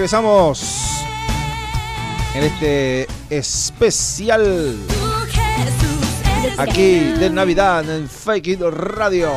Regresamos 0.07 0.63
en 2.33 2.43
este 2.45 3.07
especial 3.29 4.77
aquí 6.57 6.99
de 6.99 7.29
Navidad 7.29 7.89
en 7.93 8.07
Fake 8.07 8.47
It 8.47 8.61
Radio. 8.61 9.31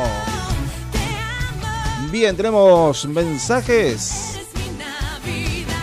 Bien, 2.09 2.37
tenemos 2.37 3.05
mensajes. 3.05 4.39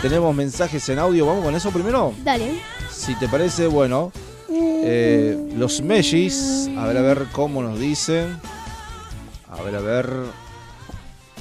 Tenemos 0.01 0.35
mensajes 0.35 0.89
en 0.89 0.97
audio. 0.97 1.27
¿Vamos 1.27 1.45
con 1.45 1.55
eso 1.55 1.69
primero? 1.69 2.15
Dale. 2.23 2.59
Si 2.89 3.13
te 3.13 3.27
parece, 3.27 3.67
bueno. 3.67 4.11
eh, 4.51 5.37
los 5.55 5.81
Mellis. 5.81 6.67
A 6.75 6.87
ver, 6.87 6.97
a 6.97 7.01
ver 7.01 7.27
cómo 7.31 7.61
nos 7.61 7.77
dicen. 7.79 8.39
A 9.51 9.61
ver, 9.61 9.75
a 9.75 9.81
ver. 9.81 10.09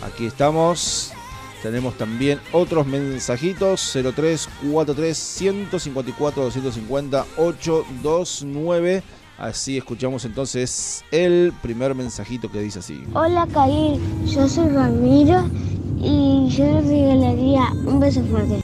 Aquí 0.06 0.26
estamos. 0.26 1.14
Tenemos 1.62 1.96
también 1.98 2.40
otros 2.52 2.86
mensajitos. 2.86 3.92
0343 3.92 5.16
154 5.18 6.42
250 6.44 7.26
829. 7.36 9.02
Así 9.38 9.76
escuchamos 9.76 10.24
entonces 10.24 11.04
el 11.12 11.52
primer 11.62 11.94
mensajito 11.94 12.50
que 12.50 12.60
dice 12.60 12.80
así. 12.80 13.04
Hola 13.14 13.46
Kair, 13.52 14.00
yo 14.26 14.48
soy 14.48 14.68
Ramiro 14.68 15.48
y 15.96 16.48
yo 16.50 16.64
les 16.64 16.86
regalaría 16.86 17.70
un 17.84 18.00
beso 18.00 18.22
fuerte. 18.24 18.60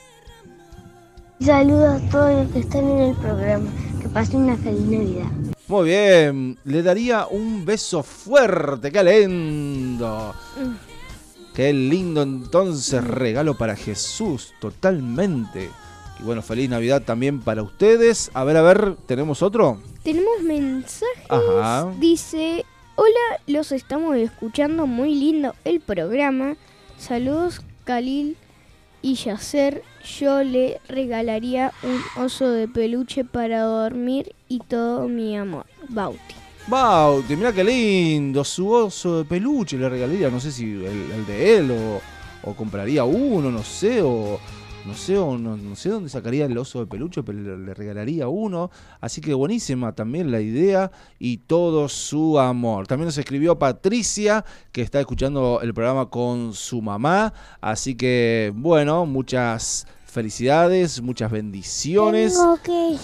Saludos 1.40 2.02
a 2.02 2.10
todos 2.10 2.44
los 2.44 2.52
que 2.52 2.58
están 2.60 2.88
en 2.88 3.00
el 3.00 3.16
programa. 3.16 3.70
Que 4.00 4.08
pasen 4.08 4.42
una 4.42 4.56
feliz 4.56 4.80
Navidad. 4.80 5.30
Muy 5.66 5.84
bien, 5.86 6.58
le 6.64 6.82
daría 6.82 7.26
un 7.26 7.64
beso 7.64 8.02
fuerte, 8.02 8.90
qué 8.92 9.02
lindo. 9.02 10.34
Qué 11.54 11.72
lindo 11.72 12.22
entonces 12.22 13.04
regalo 13.04 13.56
para 13.56 13.76
Jesús, 13.76 14.54
totalmente. 14.58 15.70
Y 16.18 16.22
bueno, 16.24 16.42
feliz 16.42 16.68
Navidad 16.68 17.02
también 17.02 17.40
para 17.40 17.62
ustedes. 17.62 18.32
A 18.34 18.42
ver, 18.42 18.56
a 18.56 18.62
ver, 18.62 18.96
¿tenemos 19.06 19.40
otro? 19.40 19.78
Tenemos 20.02 20.42
mensajes. 20.42 21.24
Ajá. 21.28 21.92
Dice, 22.00 22.64
hola, 22.96 23.40
los 23.46 23.70
estamos 23.70 24.16
escuchando, 24.16 24.88
muy 24.88 25.14
lindo 25.14 25.54
el 25.64 25.80
programa. 25.80 26.56
Saludos, 26.98 27.62
Khalil 27.84 28.36
y 29.00 29.14
Yacer. 29.14 29.84
Yo 30.18 30.42
le 30.42 30.80
regalaría 30.88 31.72
un 31.84 32.24
oso 32.24 32.50
de 32.50 32.66
peluche 32.66 33.24
para 33.24 33.62
dormir 33.62 34.34
y 34.48 34.58
todo 34.58 35.08
mi 35.08 35.36
amor. 35.36 35.66
Bauti. 35.88 36.43
Bauti, 36.66 37.36
mira 37.36 37.52
qué 37.52 37.62
lindo, 37.62 38.42
su 38.42 38.70
oso 38.70 39.18
de 39.18 39.24
peluche 39.24 39.76
le 39.76 39.88
regalaría, 39.88 40.30
no 40.30 40.40
sé 40.40 40.50
si 40.50 40.64
el, 40.64 41.10
el 41.12 41.26
de 41.26 41.56
él 41.58 41.70
o, 41.70 42.00
o 42.50 42.54
compraría 42.54 43.04
uno, 43.04 43.50
no 43.50 43.62
sé, 43.62 44.00
o 44.02 44.40
no 44.84 44.94
sé, 44.94 45.16
o 45.16 45.38
no, 45.38 45.56
no 45.56 45.76
sé 45.76 45.88
dónde 45.88 46.10
sacaría 46.10 46.44
el 46.44 46.56
oso 46.58 46.80
de 46.80 46.86
peluche, 46.86 47.22
pero 47.22 47.56
le, 47.56 47.74
regalaría 47.74 48.28
uno. 48.28 48.70
Así 49.00 49.20
que 49.20 49.32
buenísima 49.32 49.94
también 49.94 50.30
la 50.30 50.40
idea 50.40 50.90
y 51.18 51.38
todo 51.38 51.88
su 51.88 52.38
amor. 52.38 52.86
También 52.86 53.06
nos 53.06 53.18
escribió 53.18 53.58
Patricia, 53.58 54.44
que 54.72 54.82
está 54.82 55.00
escuchando 55.00 55.60
el 55.62 55.72
programa 55.72 56.10
con 56.10 56.52
su 56.52 56.82
mamá. 56.82 57.32
Así 57.60 57.94
que, 57.94 58.52
bueno, 58.54 59.06
muchas 59.06 59.86
felicidades, 60.04 61.00
muchas 61.00 61.30
bendiciones. 61.30 62.38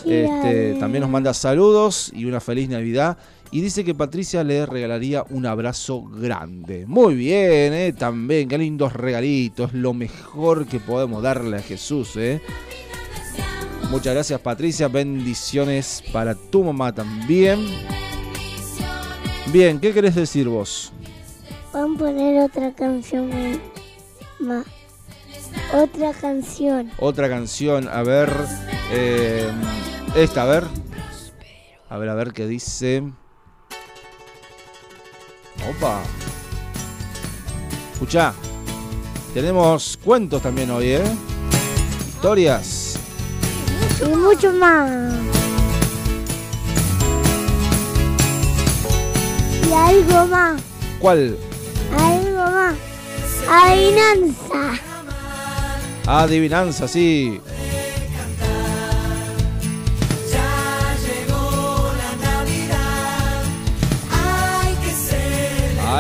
Este, 0.07 0.77
también 0.79 1.03
nos 1.03 1.11
manda 1.11 1.33
saludos 1.35 2.13
y 2.15 2.27
una 2.27 2.41
feliz 2.41 2.69
Navidad. 2.69 3.17
Y 3.53 3.61
dice 3.61 3.85
que 3.85 3.95
Patricia 3.95 4.45
le 4.45 4.65
regalaría 4.65 5.25
un 5.31 5.45
abrazo 5.45 6.03
grande. 6.03 6.85
Muy 6.87 7.15
bien, 7.15 7.73
¿eh? 7.73 7.93
También, 7.93 8.49
qué 8.49 8.57
lindos 8.57 8.93
regalitos. 8.93 9.73
Lo 9.73 9.93
mejor 9.93 10.67
que 10.67 10.79
podemos 10.79 11.23
darle 11.23 11.57
a 11.57 11.63
Jesús, 11.63 12.17
¿eh? 12.17 12.41
Muchas 13.91 14.15
gracias, 14.15 14.41
Patricia. 14.41 14.87
Bendiciones 14.87 16.05
para 16.13 16.37
tu 16.37 16.63
mamá 16.63 16.95
también. 16.95 17.59
Bien, 19.53 19.81
¿qué 19.81 19.93
querés 19.93 20.15
decir 20.15 20.49
vos? 20.49 20.93
Van 21.73 21.97
a 21.97 21.99
poner 21.99 22.43
otra 22.45 22.73
canción 22.73 23.31
más. 24.39 24.65
Otra 25.75 26.13
canción. 26.13 26.89
Otra 26.99 27.29
canción, 27.29 27.89
a 27.89 28.05
ver. 28.05 28.31
eh, 28.93 29.51
esta, 30.15 30.45
a 30.45 30.47
ver. 30.47 30.65
A 31.89 31.99
ver, 31.99 32.09
a 32.09 32.15
ver 32.15 32.33
qué 32.33 32.47
dice. 32.47 33.03
Opa. 35.71 36.01
Escuchá. 37.93 38.35
Tenemos 39.33 39.99
cuentos 40.03 40.43
también 40.43 40.71
hoy, 40.71 40.93
¿eh? 40.93 41.05
Historias. 42.09 42.99
Y 44.05 44.17
mucho 44.17 44.53
más. 44.53 45.13
Y 49.69 49.73
algo 49.73 50.27
más. 50.27 50.61
¿Cuál? 50.99 51.37
Algo 51.97 52.51
más. 52.51 52.75
Adivinanza. 53.49 54.81
Adivinanza, 56.07 56.89
sí. 56.89 57.41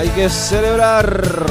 Hay 0.01 0.09
que 0.09 0.31
celebrar. 0.31 1.45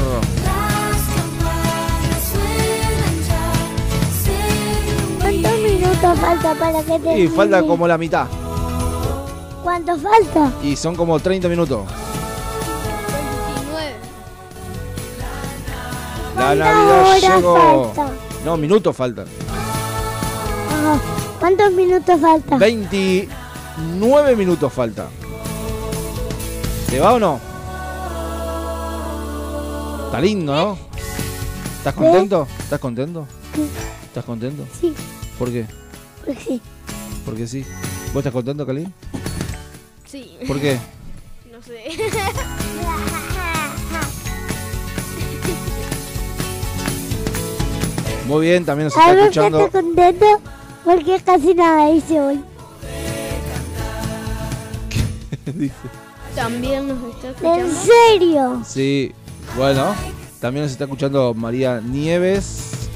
¿Cuántos 5.20 5.52
minutos 5.60 6.18
falta 6.18 6.54
para 6.56 6.82
que 6.82 6.98
te 6.98 7.16
Y 7.20 7.28
falta 7.28 7.62
como 7.62 7.86
la 7.86 7.96
mitad. 7.96 8.26
¿Cuánto 9.62 9.96
falta? 9.96 10.50
Y 10.64 10.74
son 10.74 10.96
como 10.96 11.20
30 11.20 11.46
minutos. 11.48 11.82
29. 13.12 13.94
La 16.34 16.42
¿Cuántas 16.42 16.58
Navidad 16.58 17.36
llegó. 17.36 17.84
falta? 17.94 18.10
No, 18.44 18.56
minutos 18.56 18.96
faltan. 18.96 19.26
Ajá. 20.70 20.98
¿Cuántos 21.38 21.70
minutos 21.70 22.20
falta? 22.20 22.56
29 22.58 24.34
minutos 24.34 24.72
falta. 24.72 25.06
¿Te 26.88 26.98
va 26.98 27.12
o 27.12 27.20
no? 27.20 27.49
Está 30.10 30.20
lindo, 30.20 30.52
¿no? 30.52 30.78
¿Estás 31.78 31.94
contento? 31.94 32.46
¿Estás 32.58 32.80
contento? 32.80 33.26
¿Estás 34.04 34.24
contento? 34.24 34.66
Sí. 34.80 34.92
¿Por 35.38 35.52
qué? 35.52 35.66
Pues 36.24 36.38
sí. 36.46 36.60
Porque 37.24 37.46
sí. 37.46 37.64
¿Vos 38.12 38.16
estás 38.16 38.32
contento, 38.32 38.66
Kalin? 38.66 38.92
Sí. 40.06 40.36
¿Por 40.48 40.58
qué? 40.60 40.78
No 41.52 41.62
sé. 41.62 41.84
Muy 48.26 48.46
bien, 48.46 48.64
también 48.64 48.84
nos 48.86 48.92
está 48.96 49.06
Algo 49.10 49.22
que 49.22 49.28
escuchando. 49.28 49.60
estoy 49.66 49.82
contento 49.82 50.26
porque 50.84 51.20
casi 51.20 51.54
nada 51.54 51.90
hice 51.90 52.20
hoy. 52.20 52.40
Dice. 55.54 55.74
También 56.34 56.86
nos 56.88 57.14
está 57.14 57.28
¿En 57.28 57.66
escuchando. 57.66 57.74
serio? 57.82 58.62
Sí, 58.66 59.12
bueno, 59.56 59.94
también 60.40 60.64
nos 60.64 60.72
está 60.72 60.84
escuchando 60.84 61.34
María 61.34 61.80
Nieves. 61.80 62.88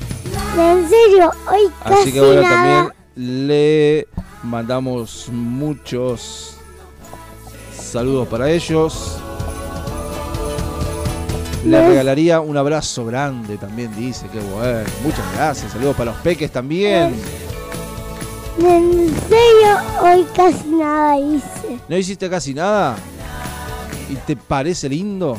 ¿En 0.59 0.89
serio? 0.89 1.31
Hoy 1.51 1.71
casi 1.83 2.03
Así 2.03 2.13
que 2.13 2.21
bueno, 2.21 2.43
nada. 2.43 2.55
también 2.55 2.93
le 3.57 4.09
mandamos 4.43 5.29
muchos 5.33 6.57
saludos 7.77 8.29
para 8.29 8.51
ellos. 8.51 9.19
Le 11.65 11.89
regalaría 11.89 12.41
un 12.41 12.57
abrazo 12.59 13.07
grande 13.07 13.57
también, 13.57 13.95
dice, 13.97 14.27
qué 14.31 14.39
bueno. 14.39 14.85
Muchas 15.03 15.25
gracias, 15.35 15.73
saludos 15.73 15.97
para 15.97 16.11
los 16.13 16.21
peques 16.21 16.51
también. 16.51 17.15
En 18.59 19.09
serio, 19.29 19.79
hoy 20.03 20.27
casi 20.37 20.69
nada 20.69 21.19
hice. 21.19 21.81
¿No 21.89 21.97
hiciste 21.97 22.29
casi 22.29 22.53
nada? 22.55 22.97
¿Y 24.11 24.15
te 24.17 24.37
parece 24.37 24.89
lindo? 24.89 25.39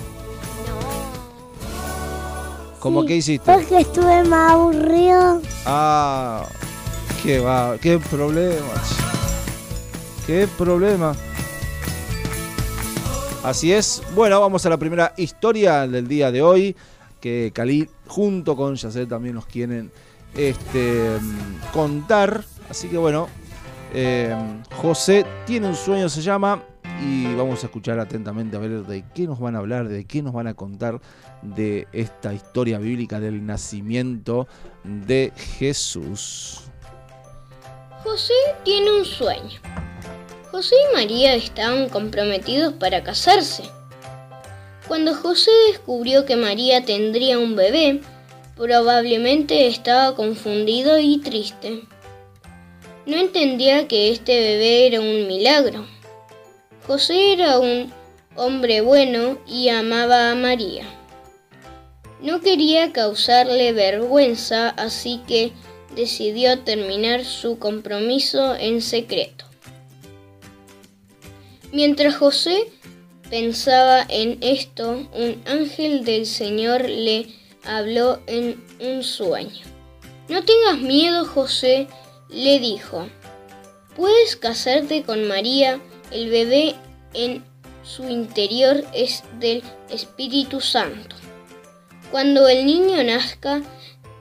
¿Cómo 2.86 3.02
Sí, 3.02 3.08
que 3.08 3.15
hiciste? 3.15 3.52
Porque 3.52 3.80
estuve 3.80 4.24
más 4.26 4.52
aburrido. 4.52 5.41
Ah, 5.65 6.45
qué 7.24 7.39
va, 7.39 7.80
qué 7.82 7.98
problema. 7.98 8.74
Qué 10.28 10.48
problema. 10.56 11.15
Así 13.43 13.74
es. 13.74 14.04
Bueno, 14.13 14.39
vamos 14.39 14.67
a 14.67 14.69
la 14.69 14.78
primera 14.78 15.15
historia 15.17 15.88
del 15.88 16.08
día 16.08 16.32
de 16.32 16.43
hoy. 16.43 16.76
Que 17.19 17.50
Cali 17.52 17.89
junto 18.06 18.56
con 18.56 18.76
Yacel 18.76 19.08
también 19.08 19.34
nos 19.34 19.48
quieren 19.48 19.91
este, 20.36 21.17
mm, 21.19 21.74
contar. 21.74 22.45
Así 22.69 22.88
que 22.88 22.98
bueno, 22.98 23.30
eh, 23.95 24.36
José 24.76 25.26
tiene 25.48 25.69
un 25.69 25.76
sueño, 25.76 26.08
se 26.08 26.21
llama 26.21 26.62
y 27.02 27.34
vamos 27.36 27.64
a 27.64 27.68
escuchar 27.68 28.00
atentamente 28.00 28.56
a 28.56 28.60
ver 28.60 28.84
de 28.84 29.04
qué 29.14 29.28
nos 29.28 29.40
van 29.40 29.56
a 29.56 29.60
hablar, 29.60 29.88
de 29.88 30.06
qué 30.06 30.22
nos 30.22 30.34
van 30.34 30.48
a 30.48 30.54
contar 30.54 31.02
de 31.42 31.88
esta 31.92 32.34
historia 32.34 32.80
bíblica 32.80 33.20
del 33.20 33.46
nacimiento 33.46 34.48
de 34.84 35.32
Jesús. 35.58 36.62
José 38.04 38.34
tiene 38.64 39.00
un 39.00 39.06
sueño. 39.06 39.60
José 40.52 40.76
y 40.90 40.96
María 40.96 41.36
estaban 41.36 41.90
comprometidos 41.90 42.74
para 42.74 43.04
casarse. 43.04 43.64
Cuando 44.88 45.16
José 45.16 45.52
descubrió 45.68 46.26
que 46.26 46.36
María 46.36 46.86
tendría 46.86 47.40
un 47.40 47.56
bebé, 47.56 48.02
probablemente 48.56 49.68
estaba 49.68 50.16
confundido 50.16 51.00
y 51.00 51.18
triste. 51.18 51.82
No 53.06 53.18
entendía 53.18 53.88
que 53.88 54.12
este 54.12 54.40
bebé 54.40 54.88
era 54.88 55.02
un 55.02 55.28
milagro. 55.28 55.95
José 56.88 57.34
era 57.34 57.60
un 57.60 57.91
hombre 58.36 58.82
bueno 58.82 59.39
y 59.48 59.69
amaba 59.69 60.32
a 60.32 60.36
María. 60.36 60.86
No 62.21 62.41
quería 62.41 62.91
causarle 62.91 63.74
vergüenza, 63.74 64.69
así 64.69 65.21
que 65.28 65.52
decidió 65.95 66.60
terminar 66.60 67.26
su 67.26 67.58
compromiso 67.58 68.56
en 68.56 68.82
secreto. 68.82 69.45
Mientras 71.71 72.15
José 72.15 72.71
pensaba 73.30 74.06
en 74.08 74.38
esto, 74.41 75.10
un 75.13 75.41
ángel 75.45 76.06
del 76.06 76.26
Señor 76.26 76.88
le 76.88 77.28
habló 77.63 78.19
en 78.28 78.63
un 78.80 79.04
sueño. 79.04 79.65
No 80.30 80.43
tengas 80.43 80.80
miedo, 80.80 81.26
José, 81.26 81.88
le 82.30 82.60
dijo. 82.60 83.08
Puedes 83.95 84.36
casarte 84.36 85.04
con 85.04 85.28
María, 85.28 85.80
el 86.12 86.30
bebé 86.30 86.76
en 87.13 87.44
su 87.84 88.10
interior 88.10 88.84
es 88.94 89.24
del 89.39 89.63
Espíritu 89.89 90.62
Santo. 90.62 91.15
Cuando 92.12 92.48
el 92.48 92.65
niño 92.65 93.04
nazca, 93.04 93.62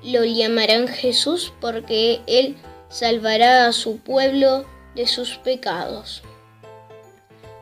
lo 0.03 0.25
llamarán 0.25 0.89
Jesús 0.89 1.53
porque 1.61 2.21
él 2.27 2.57
salvará 2.89 3.67
a 3.67 3.73
su 3.73 3.99
pueblo 3.99 4.65
de 4.95 5.07
sus 5.07 5.39
pecados. 5.39 6.23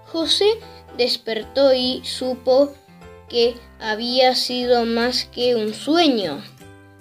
José 0.07 0.47
despertó 0.99 1.73
y 1.73 2.03
supo 2.05 2.73
que 3.29 3.55
había 3.81 4.35
sido 4.35 4.85
más 4.85 5.25
que 5.25 5.55
un 5.55 5.73
sueño. 5.73 6.43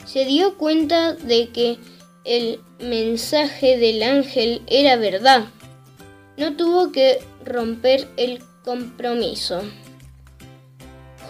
Se 0.05 0.25
dio 0.25 0.57
cuenta 0.57 1.13
de 1.13 1.49
que 1.49 1.77
el 2.23 2.61
mensaje 2.79 3.77
del 3.77 4.01
ángel 4.03 4.61
era 4.67 4.95
verdad. 4.95 5.45
No 6.41 6.53
tuvo 6.53 6.91
que 6.91 7.19
romper 7.45 8.07
el 8.17 8.41
compromiso. 8.65 9.61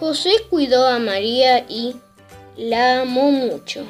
José 0.00 0.30
cuidó 0.48 0.88
a 0.88 0.98
María 1.00 1.66
y 1.68 1.96
la 2.56 3.02
amó 3.02 3.30
mucho. 3.30 3.84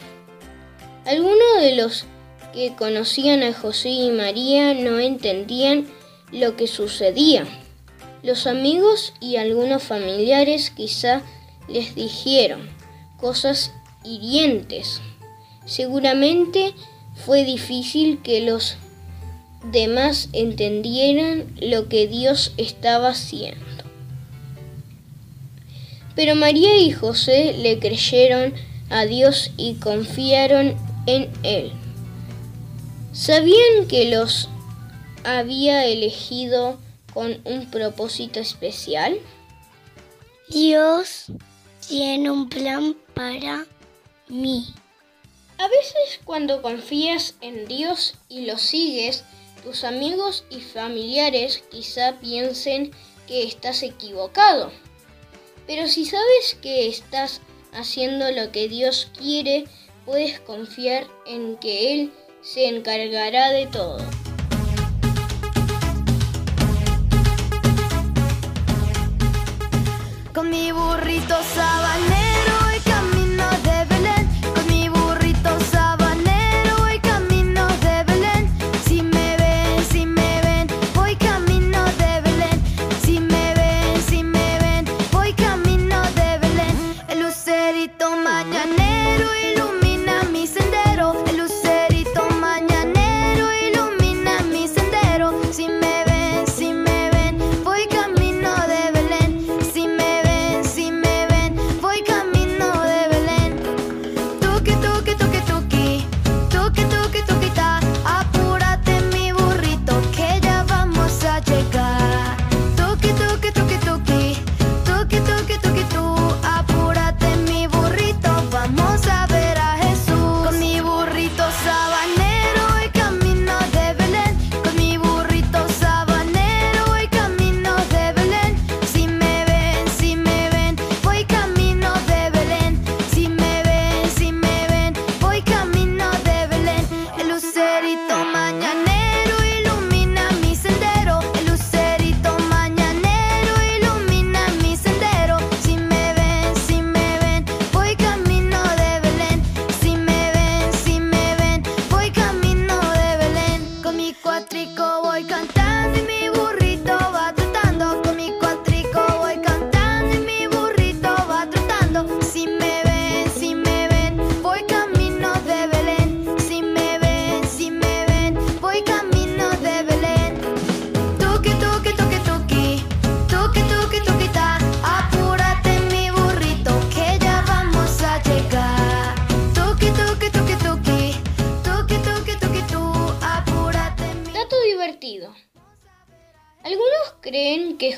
Algunos 1.07 1.61
de 1.61 1.77
los 1.77 2.07
que 2.53 2.75
conocían 2.75 3.45
a 3.45 3.53
José 3.53 3.91
y 3.91 4.11
María 4.11 4.75
no 4.75 4.99
entendían 4.99 5.87
lo 6.33 6.57
que 6.57 6.67
sucedía. 6.67 7.45
Los 8.25 8.49
amigos 8.49 9.15
y 9.21 9.37
algunos 9.37 9.85
familiares 9.85 10.71
quizá 10.71 11.23
les 11.69 11.95
dijeron 11.95 12.69
cosas 13.17 13.73
hirientes. 14.03 15.01
Seguramente 15.67 16.75
fue 17.15 17.45
difícil 17.45 18.21
que 18.23 18.41
los 18.41 18.77
demás 19.65 20.29
entendieran 20.33 21.47
lo 21.61 21.89
que 21.89 22.07
Dios 22.09 22.53
estaba 22.57 23.11
haciendo. 23.11 23.61
Pero 26.15 26.35
María 26.35 26.79
y 26.79 26.91
José 26.93 27.55
le 27.59 27.79
creyeron 27.79 28.55
a 28.91 29.05
Dios 29.07 29.53
y 29.57 29.75
confiaron 29.75 30.77
en 31.07 31.31
Él. 31.43 31.73
¿Sabían 33.13 33.89
que 33.89 34.11
los 34.11 34.49
había 35.25 35.87
elegido 35.87 36.79
con 37.13 37.41
un 37.45 37.71
propósito 37.71 38.41
especial? 38.41 39.19
Dios 40.49 41.27
tiene 41.89 42.31
un 42.31 42.49
plan 42.49 42.95
para 43.15 43.67
mí. 44.29 44.67
A 45.59 45.69
veces 45.69 46.21
cuando 46.25 46.61
confías 46.61 47.35
en 47.41 47.67
Dios 47.67 48.15
y 48.29 48.47
lo 48.47 48.59
sigues, 48.59 49.25
tus 49.63 49.85
amigos 49.85 50.45
y 50.51 50.61
familiares 50.61 51.63
quizá 51.71 52.19
piensen 52.21 52.91
que 53.27 53.45
estás 53.45 53.83
equivocado. 53.83 54.73
Pero 55.67 55.87
si 55.87 56.05
sabes 56.05 56.59
que 56.61 56.89
estás 56.89 57.41
haciendo 57.73 58.31
lo 58.33 58.51
que 58.51 58.69
Dios 58.69 59.11
quiere, 59.17 59.65
puedes 60.05 60.41
confiar 60.41 61.07
en 61.27 61.57
que 61.57 61.93
Él 61.93 62.13
se 62.43 62.67
encargará 62.67 63.51
de 63.51 63.67
todo. 63.69 63.99
Con 70.35 70.51
mi 70.51 70.73
burrito 70.73 71.37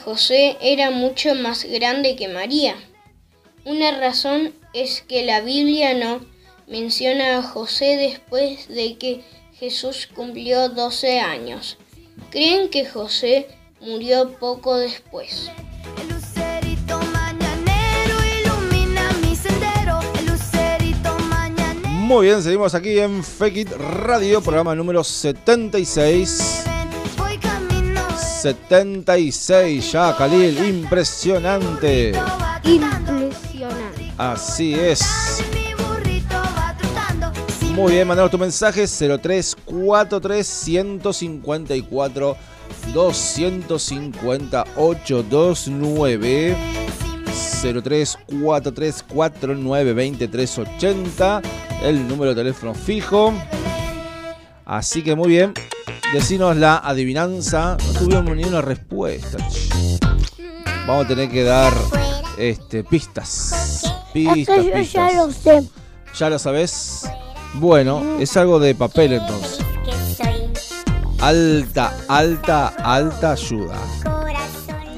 José 0.05 0.59
era 0.61 0.91
mucho 0.91 1.35
más 1.35 1.65
grande 1.65 2.15
que 2.15 2.29
María. 2.29 2.77
Una 3.65 3.99
razón 3.99 4.53
es 4.75 5.01
que 5.01 5.25
la 5.25 5.41
Biblia 5.41 5.95
no 5.95 6.21
menciona 6.69 7.39
a 7.39 7.43
José 7.43 7.97
después 7.97 8.69
de 8.69 8.99
que 8.99 9.23
Jesús 9.55 10.07
cumplió 10.15 10.69
12 10.69 11.21
años. 11.21 11.79
Creen 12.31 12.69
que 12.69 12.85
José 12.85 13.49
murió 13.81 14.33
poco 14.39 14.77
después. 14.77 15.51
El 15.99 16.09
lucerito 16.15 17.01
mañanero 17.15 18.17
ilumina 18.43 19.11
mi 19.23 19.35
sendero. 19.35 20.01
El 20.19 20.27
lucerito 20.27 21.19
mañanero. 21.31 21.89
Muy 21.89 22.27
bien, 22.27 22.43
seguimos 22.43 22.75
aquí 22.75 22.99
en 22.99 23.25
Fake 23.25 23.57
It 23.57 23.71
Radio, 23.73 24.43
programa 24.43 24.75
número 24.75 25.03
76. 25.03 26.74
Voy 28.45 28.55
camino 28.69 29.05
76 29.05 29.93
ya, 29.93 30.15
Khalil, 30.17 30.59
impresionante. 30.67 32.13
Impresionante. 32.65 34.13
Así 34.19 34.75
es. 34.75 35.01
Muy 37.75 37.93
bien, 37.93 38.07
mandanos 38.07 38.31
tu 38.31 38.37
mensaje 38.39 38.87
0343 38.87 40.47
154 40.47 42.37
258 42.93 45.25
29 45.25 46.57
0343 47.63 49.03
49 49.03 49.95
2380 49.95 51.43
el 51.83 52.07
número 52.07 52.35
de 52.35 52.43
teléfono 52.43 52.75
fijo. 52.75 53.33
Así 54.65 55.03
que 55.03 55.17
muy 55.17 55.29
bien, 55.29 55.53
decinos 56.13 56.57
la 56.57 56.79
adivinanza. 56.79 57.77
No 57.87 57.99
tuvimos 57.99 58.37
ni 58.37 58.45
una 58.45 58.61
respuesta. 58.61 59.39
Vamos 60.87 61.07
a 61.07 61.09
tener 61.09 61.31
que 61.31 61.43
dar 61.43 61.73
este, 62.39 62.85
pistas. 62.85 63.83
Pistas, 64.13 64.65
yo 64.65 64.81
ya 64.81 65.13
lo 65.13 65.33
sé. 65.33 65.65
¿Ya 66.19 66.31
lo 66.31 66.39
sabes? 66.39 67.09
Bueno, 67.55 68.19
es 68.21 68.37
algo 68.37 68.59
de 68.59 68.75
papel 68.75 69.15
entonces. 69.15 69.59
Alta, 71.21 71.97
alta, 72.09 72.69
alta 72.79 73.33
ayuda. 73.33 73.79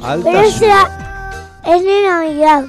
Alta 0.02 0.30
Pero 0.30 0.40
ayuda. 0.40 1.60
es 1.64 1.84
de 1.84 2.02
Navidad. 2.02 2.64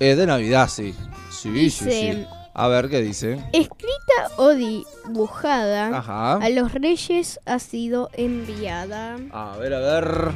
Es 0.00 0.16
de 0.16 0.26
Navidad, 0.26 0.68
sí. 0.68 0.94
Sí, 1.30 1.70
sí, 1.70 1.84
sí. 1.90 2.26
A 2.52 2.68
ver 2.68 2.88
qué 2.88 3.00
dice. 3.00 3.38
Escrita 3.52 4.30
o 4.36 4.48
dibujada 4.50 5.96
Ajá. 5.98 6.34
a 6.34 6.48
los 6.50 6.74
reyes 6.74 7.40
ha 7.46 7.58
sido 7.58 8.10
enviada. 8.14 9.16
A 9.32 9.56
ver, 9.56 9.72
a 9.74 9.78
ver. 9.78 10.30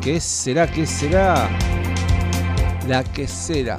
¿Qué 0.00 0.20
será? 0.20 0.66
¿Qué 0.66 0.86
será? 0.86 1.48
La 2.88 3.04
que 3.04 3.26
será. 3.26 3.78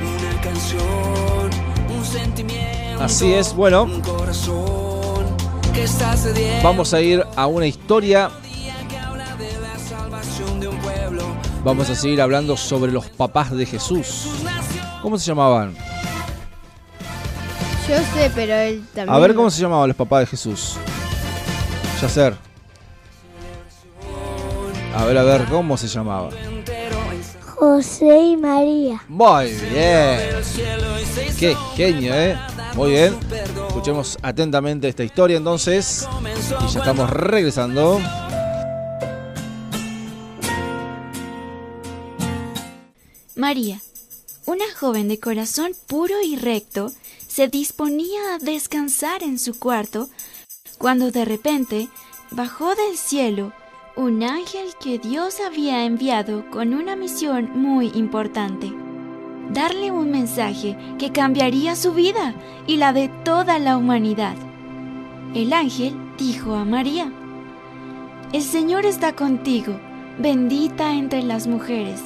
Una 0.00 0.40
canción, 0.40 1.50
un 1.96 2.04
sentimiento. 2.04 3.02
Así 3.02 3.32
es, 3.32 3.52
bueno. 3.54 3.84
Un 3.84 4.00
corazón 4.00 5.36
que 5.72 5.84
está 5.84 6.16
sediento 6.16 6.64
Vamos 6.64 6.94
a 6.94 7.00
ir 7.00 7.24
a 7.36 7.46
una 7.46 7.66
historia. 7.66 8.30
Vamos 11.64 11.90
a 11.90 11.94
seguir 11.94 12.22
hablando 12.22 12.56
sobre 12.56 12.92
los 12.92 13.08
papás 13.10 13.50
de 13.50 13.66
Jesús. 13.66 14.30
¿Cómo 15.02 15.18
se 15.18 15.26
llamaban? 15.26 15.76
Yo 17.88 17.96
sé, 18.14 18.30
pero 18.34 18.54
él 18.54 18.84
también. 18.94 19.16
A 19.16 19.18
ver 19.18 19.34
cómo 19.34 19.50
se 19.50 19.62
llamaban 19.62 19.88
los 19.88 19.96
papás 19.96 20.20
de 20.20 20.26
Jesús. 20.26 20.76
Yacer. 22.02 22.36
A 24.94 25.04
ver, 25.04 25.16
a 25.16 25.22
ver, 25.22 25.44
¿cómo 25.46 25.76
se 25.76 25.86
llamaba? 25.88 26.30
José 27.56 28.20
y 28.20 28.36
María. 28.36 29.02
Muy 29.08 29.46
bien. 29.52 30.20
Qué 31.38 31.56
genio, 31.74 32.14
¿eh? 32.14 32.38
Muy 32.74 32.90
bien. 32.90 33.16
Escuchemos 33.68 34.18
atentamente 34.22 34.88
esta 34.88 35.02
historia 35.02 35.36
entonces. 35.36 36.06
Y 36.64 36.72
ya 36.72 36.80
estamos 36.80 37.08
regresando. 37.10 38.00
María, 43.34 43.80
una 44.46 44.64
joven 44.78 45.08
de 45.08 45.20
corazón 45.20 45.72
puro 45.86 46.14
y 46.24 46.36
recto, 46.36 46.90
se 47.38 47.46
disponía 47.46 48.34
a 48.34 48.38
descansar 48.38 49.22
en 49.22 49.38
su 49.38 49.56
cuarto 49.60 50.08
cuando 50.76 51.12
de 51.12 51.24
repente 51.24 51.88
bajó 52.32 52.74
del 52.74 52.96
cielo 52.96 53.52
un 53.94 54.24
ángel 54.24 54.70
que 54.82 54.98
Dios 54.98 55.36
había 55.46 55.84
enviado 55.84 56.50
con 56.50 56.74
una 56.74 56.96
misión 56.96 57.52
muy 57.54 57.92
importante. 57.94 58.72
Darle 59.52 59.92
un 59.92 60.10
mensaje 60.10 60.76
que 60.98 61.12
cambiaría 61.12 61.76
su 61.76 61.92
vida 61.92 62.34
y 62.66 62.76
la 62.76 62.92
de 62.92 63.06
toda 63.24 63.60
la 63.60 63.76
humanidad. 63.76 64.34
El 65.32 65.52
ángel 65.52 65.94
dijo 66.18 66.56
a 66.56 66.64
María, 66.64 67.12
El 68.32 68.42
Señor 68.42 68.84
está 68.84 69.14
contigo, 69.14 69.78
bendita 70.18 70.92
entre 70.92 71.22
las 71.22 71.46
mujeres. 71.46 72.00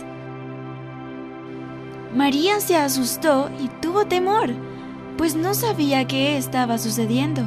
María 2.15 2.61
se 2.61 2.77
asustó 2.77 3.49
y 3.65 3.69
tuvo 3.81 4.05
temor, 4.05 4.51
pues 5.17 5.35
no 5.35 5.55
sabía 5.55 6.07
qué 6.07 6.37
estaba 6.37 6.79
sucediendo. 6.79 7.43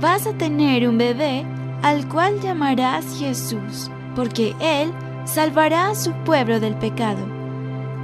Vas 0.00 0.26
a 0.26 0.32
tener 0.32 0.88
un 0.88 0.98
bebé 0.98 1.44
al 1.82 2.08
cual 2.08 2.40
llamarás 2.40 3.18
Jesús, 3.18 3.90
porque 4.14 4.54
él 4.60 4.92
salvará 5.24 5.90
a 5.90 5.94
su 5.94 6.12
pueblo 6.24 6.60
del 6.60 6.74
pecado, 6.74 7.20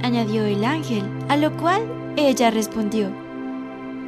añadió 0.03 0.45
el 0.45 0.63
ángel, 0.63 1.03
a 1.27 1.37
lo 1.37 1.55
cual 1.57 1.81
ella 2.15 2.51
respondió, 2.51 3.09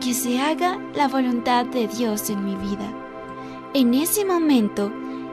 que 0.01 0.13
se 0.13 0.39
haga 0.39 0.79
la 0.95 1.07
voluntad 1.07 1.65
de 1.65 1.87
Dios 1.87 2.29
en 2.29 2.45
mi 2.45 2.55
vida. 2.55 2.93
En 3.73 3.93
ese 3.93 4.23
momento, 4.23 4.91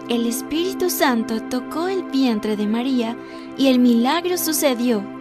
el 0.09 0.27
Espíritu 0.27 0.91
Santo 0.91 1.41
tocó 1.43 1.89
el 1.89 2.03
vientre 2.05 2.57
de 2.57 2.67
María 2.67 3.17
y 3.57 3.69
el 3.69 3.79
milagro 3.79 4.37
sucedió. 4.37 5.14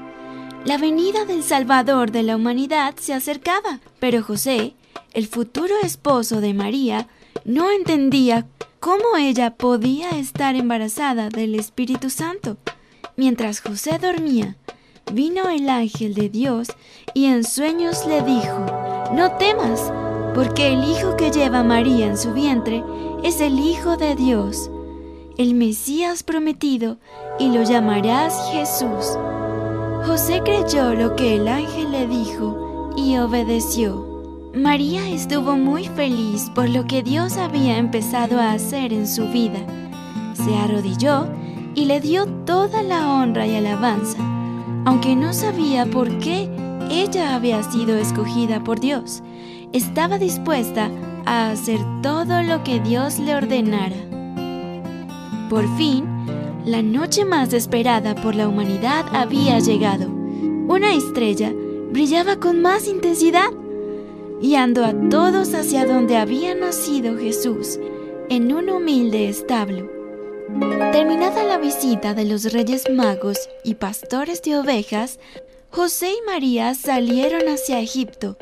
La 0.66 0.78
venida 0.78 1.26
del 1.26 1.44
Salvador 1.44 2.12
de 2.12 2.24
la 2.24 2.38
humanidad 2.38 2.96
se 2.96 3.14
acercaba, 3.14 3.82
pero 4.00 4.24
José, 4.24 4.76
el 5.12 5.28
futuro 5.28 5.74
esposo 5.84 6.40
de 6.40 6.54
María, 6.54 7.10
no 7.44 7.70
entendía 7.70 8.48
cómo 8.80 9.18
ella 9.20 9.56
podía 9.56 10.12
estar 10.12 10.56
embarazada 10.56 11.28
del 11.28 11.56
Espíritu 11.56 12.10
Santo. 12.10 12.56
Mientras 13.18 13.60
José 13.60 14.00
dormía, 14.00 14.56
vino 15.12 15.50
el 15.50 15.68
ángel 15.68 16.14
de 16.14 16.30
Dios 16.30 16.70
y 17.14 17.26
en 17.26 17.44
sueños 17.44 18.08
le 18.08 18.22
dijo, 18.22 18.66
No 19.14 19.34
temas, 19.34 19.92
porque 20.34 20.72
el 20.72 20.86
hijo 20.86 21.18
que 21.18 21.30
lleva 21.30 21.64
María 21.64 22.06
en 22.06 22.18
su 22.18 22.32
vientre 22.32 22.86
es 23.22 23.42
el 23.42 23.60
Hijo 23.60 23.98
de 23.98 24.16
Dios, 24.16 24.72
el 25.38 25.56
Mesías 25.56 26.24
prometido, 26.24 26.98
y 27.38 27.50
lo 27.50 27.64
llamarás 27.64 28.34
Jesús. 28.52 29.18
José 30.06 30.42
creyó 30.44 30.94
lo 30.94 31.16
que 31.16 31.38
el 31.38 31.48
ángel 31.48 31.92
le 31.92 32.08
dijo 32.08 32.92
y 32.98 33.18
obedeció. 33.18 34.52
María 34.54 35.08
estuvo 35.10 35.56
muy 35.56 35.86
feliz 35.86 36.52
por 36.54 36.70
lo 36.70 36.86
que 36.86 37.04
Dios 37.04 37.38
había 37.38 37.78
empezado 37.78 38.40
a 38.40 38.52
hacer 38.52 38.92
en 38.92 39.08
su 39.08 39.30
vida. 39.30 39.60
Se 40.34 40.56
arrodilló 40.58 41.28
y 41.74 41.86
le 41.86 42.02
dio 42.02 42.26
toda 42.46 42.84
la 42.84 43.14
honra 43.14 43.48
y 43.48 43.56
alabanza, 43.56 44.18
aunque 44.86 45.16
no 45.16 45.32
sabía 45.32 45.86
por 45.86 46.20
qué 46.20 46.50
ella 46.92 47.34
había 47.34 47.64
sido 47.64 47.98
escogida 47.98 48.62
por 48.62 48.82
Dios. 48.82 49.24
Estaba 49.72 50.20
dispuesta 50.20 50.92
a 51.26 51.50
hacer 51.50 51.80
todo 52.02 52.44
lo 52.44 52.62
que 52.64 52.82
Dios 52.82 53.20
le 53.20 53.36
ordenara. 53.36 53.96
Por 55.50 55.66
fin, 55.78 56.13
la 56.66 56.82
noche 56.82 57.26
más 57.26 57.54
esperada 57.54 58.16
por 58.16 58.36
la 58.36 58.48
humanidad 58.48 59.06
había 59.14 59.60
llegado. 59.60 60.08
Una 60.10 60.94
estrella 60.96 61.54
brillaba 61.92 62.40
con 62.40 62.62
más 62.62 62.88
intensidad, 62.88 63.50
guiando 64.42 64.86
a 64.86 64.94
todos 65.10 65.54
hacia 65.54 65.86
donde 65.86 66.18
había 66.18 66.56
nacido 66.56 67.18
Jesús, 67.18 67.80
en 68.30 68.54
un 68.54 68.70
humilde 68.70 69.28
establo. 69.28 69.90
Terminada 70.92 71.44
la 71.44 71.58
visita 71.58 72.14
de 72.14 72.26
los 72.26 72.54
reyes 72.54 72.90
magos 72.90 73.50
y 73.64 73.76
pastores 73.76 74.42
de 74.42 74.58
ovejas, 74.58 75.20
José 75.70 76.12
y 76.12 76.26
María 76.26 76.76
salieron 76.76 77.48
hacia 77.50 77.80
Egipto, 77.80 78.38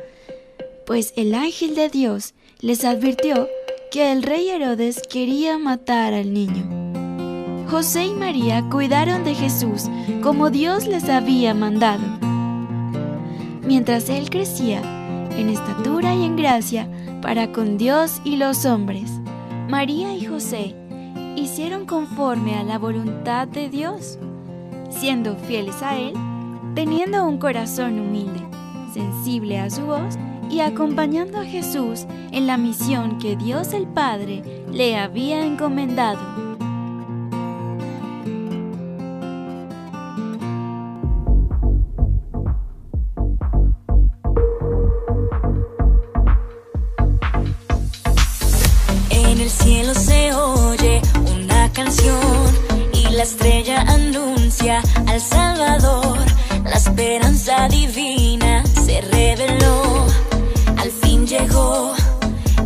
pues 0.86 1.14
el 1.16 1.34
ángel 1.34 1.76
de 1.76 1.90
Dios 1.90 2.34
les 2.60 2.84
advirtió 2.84 3.48
que 3.90 4.12
el 4.12 4.24
rey 4.24 4.50
Herodes 4.50 5.02
quería 5.10 5.58
matar 5.58 6.14
al 6.14 6.34
niño. 6.34 6.91
José 7.72 8.08
y 8.08 8.14
María 8.14 8.68
cuidaron 8.70 9.24
de 9.24 9.34
Jesús 9.34 9.86
como 10.22 10.50
Dios 10.50 10.88
les 10.88 11.08
había 11.08 11.54
mandado. 11.54 12.04
Mientras 13.66 14.10
él 14.10 14.30
crecía 14.30 14.82
en 15.38 15.48
estatura 15.48 16.14
y 16.14 16.26
en 16.26 16.36
gracia 16.36 16.90
para 17.22 17.54
con 17.54 17.78
Dios 17.78 18.20
y 18.26 18.36
los 18.36 18.66
hombres, 18.66 19.10
María 19.70 20.14
y 20.14 20.26
José 20.26 20.76
hicieron 21.38 21.86
conforme 21.86 22.56
a 22.56 22.64
la 22.64 22.78
voluntad 22.78 23.48
de 23.48 23.70
Dios, 23.70 24.20
siendo 24.90 25.38
fieles 25.38 25.82
a 25.82 25.98
Él, 25.98 26.14
teniendo 26.76 27.26
un 27.26 27.38
corazón 27.38 27.98
humilde, 28.02 28.42
sensible 28.94 29.60
a 29.60 29.70
su 29.70 29.84
voz 29.84 30.18
y 30.50 30.60
acompañando 30.60 31.40
a 31.40 31.46
Jesús 31.46 32.06
en 32.34 32.48
la 32.48 32.58
misión 32.58 33.18
que 33.18 33.38
Dios 33.38 33.72
el 33.72 33.88
Padre 33.88 34.44
le 34.70 34.98
había 34.98 35.46
encomendado. 35.46 36.51
Y 52.94 53.10
la 53.16 53.24
estrella 53.24 53.82
anuncia 53.88 54.82
al 55.08 55.20
Salvador. 55.20 56.18
La 56.64 56.76
esperanza 56.76 57.68
divina 57.70 58.64
se 58.86 59.02
reveló, 59.02 60.06
al 60.78 60.92
fin 60.92 61.26
llegó, 61.26 61.94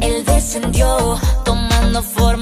él 0.02 0.26
descendió, 0.26 1.18
tomando 1.46 2.04
forma 2.04 2.35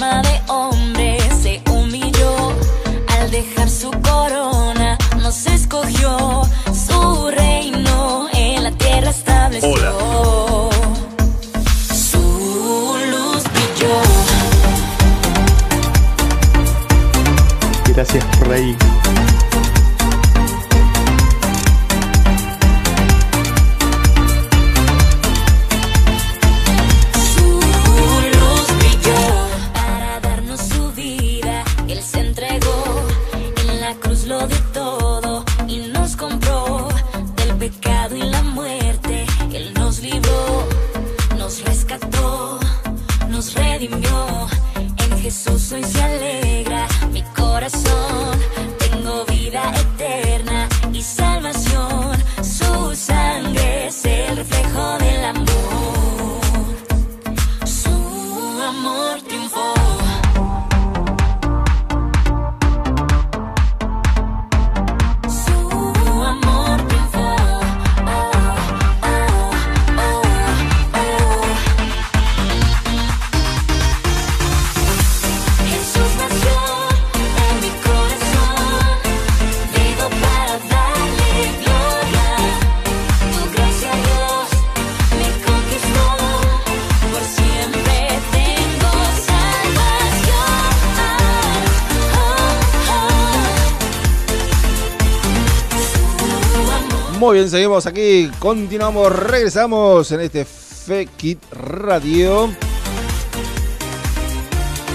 Muy 97.33 97.39
bien, 97.39 97.49
seguimos 97.49 97.87
aquí, 97.87 98.29
continuamos, 98.37 99.11
regresamos 99.11 100.11
en 100.11 100.21
este 100.21 100.45
Fekit 100.45 101.39
Radio. 101.51 102.53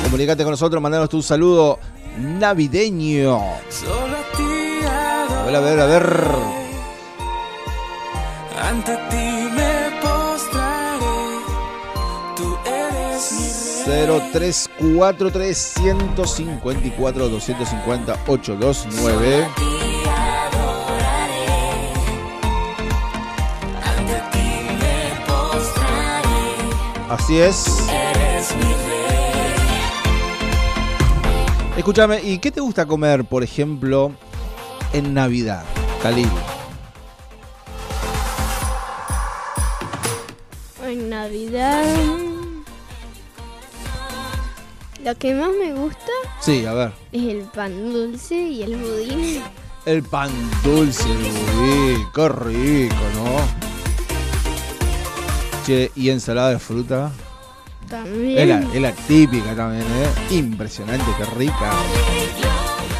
Comunicate 0.04 0.44
con 0.44 0.52
nosotros, 0.52 0.80
mandanos 0.80 1.08
tu 1.08 1.20
saludo 1.20 1.80
navideño. 2.16 3.40
A 3.40 3.58
ver, 5.46 5.56
a 5.56 5.60
ver, 5.60 5.80
a 5.80 5.86
ver. 5.86 6.16
Ante 8.62 8.96
ti 9.10 9.48
me 9.56 9.90
postraré. 10.00 11.40
Tú 12.36 12.56
eres 12.64 13.32
mi 13.32 13.48
rey. 13.90 14.12
0343 14.20 15.58
154 15.58 17.28
250 17.30 18.12
829. 18.28 19.67
Así 27.28 27.40
es. 27.40 27.86
Eres 27.90 28.56
mi 28.56 28.62
rey. 28.62 28.72
Escúchame, 31.76 32.22
¿y 32.22 32.38
qué 32.38 32.50
te 32.50 32.62
gusta 32.62 32.86
comer, 32.86 33.26
por 33.26 33.42
ejemplo, 33.42 34.12
en 34.94 35.12
Navidad, 35.12 35.62
Khalil? 36.02 36.26
En 40.86 41.10
Navidad. 41.10 41.84
Lo 45.04 45.14
que 45.16 45.34
más 45.34 45.50
me 45.60 45.74
gusta 45.74 46.10
Sí, 46.40 46.64
a 46.64 46.72
ver. 46.72 46.92
es 47.12 47.24
el 47.24 47.42
pan 47.42 47.92
dulce 47.92 48.36
y 48.36 48.62
el 48.62 48.76
budín. 48.76 49.42
El 49.84 50.02
pan 50.02 50.30
dulce, 50.64 51.04
el 51.10 51.18
budín, 51.18 52.06
qué 52.14 52.28
rico, 52.30 52.96
¿no? 53.16 53.57
Y 55.68 56.08
ensalada 56.10 56.50
de 56.50 56.58
fruta. 56.58 57.10
También. 57.90 58.38
Es 58.38 58.48
la, 58.48 58.74
es 58.74 58.80
la 58.82 58.92
típica 58.92 59.54
también, 59.54 59.82
¿eh? 59.82 60.34
Impresionante, 60.34 61.04
qué 61.18 61.24
rica. 61.36 61.72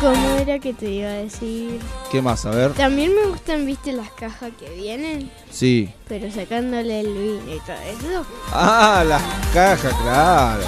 ¿Cómo 0.00 0.36
era 0.38 0.58
que 0.58 0.74
te 0.74 0.90
iba 0.90 1.08
a 1.08 1.12
decir? 1.14 1.80
¿Qué 2.12 2.20
más? 2.22 2.44
A 2.46 2.50
ver. 2.50 2.72
También 2.74 3.14
me 3.14 3.26
gustan, 3.26 3.64
viste, 3.66 3.92
las 3.92 4.10
cajas 4.12 4.50
que 4.58 4.68
vienen, 4.76 5.30
Sí. 5.50 5.90
pero 6.08 6.30
sacándole 6.30 7.00
el 7.00 7.06
vino 7.12 7.54
y 7.54 7.58
todo 7.60 7.76
eso. 7.76 8.26
Ah, 8.52 9.02
las 9.06 9.22
cajas, 9.52 9.92
claro. 10.02 10.62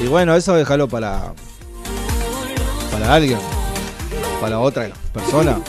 Y 0.00 0.06
bueno, 0.06 0.34
eso 0.34 0.54
déjalo 0.54 0.88
para. 0.88 1.32
Para 2.90 3.14
alguien. 3.14 3.38
Para 4.40 4.58
otra 4.58 4.90
persona. 5.12 5.60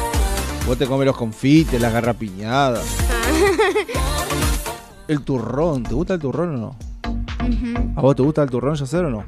Vos 0.66 0.76
te 0.76 0.86
comes 0.86 1.06
los 1.06 1.16
confites, 1.16 1.80
las 1.80 1.92
garrapiñadas. 1.92 2.84
El 5.06 5.22
turrón, 5.22 5.82
¿te 5.82 5.94
gusta 5.94 6.14
el 6.14 6.20
turrón 6.20 6.54
o 6.54 6.58
no? 6.58 6.76
¿A 7.96 8.00
vos 8.00 8.16
te 8.16 8.22
gusta 8.22 8.42
el 8.42 8.48
turrón, 8.50 8.74
Yacer, 8.74 9.04
o 9.04 9.10
no? 9.10 9.24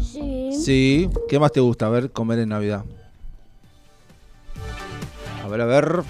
Sí. 0.00 0.50
Sí. 0.52 1.10
¿Qué 1.28 1.38
más 1.38 1.52
te 1.52 1.60
gusta 1.60 1.86
a 1.86 1.90
ver 1.90 2.10
comer 2.10 2.38
en 2.38 2.48
Navidad? 2.48 2.84
A 5.44 5.48
ver, 5.48 5.60
a 5.60 5.66
ver. 5.66 6.02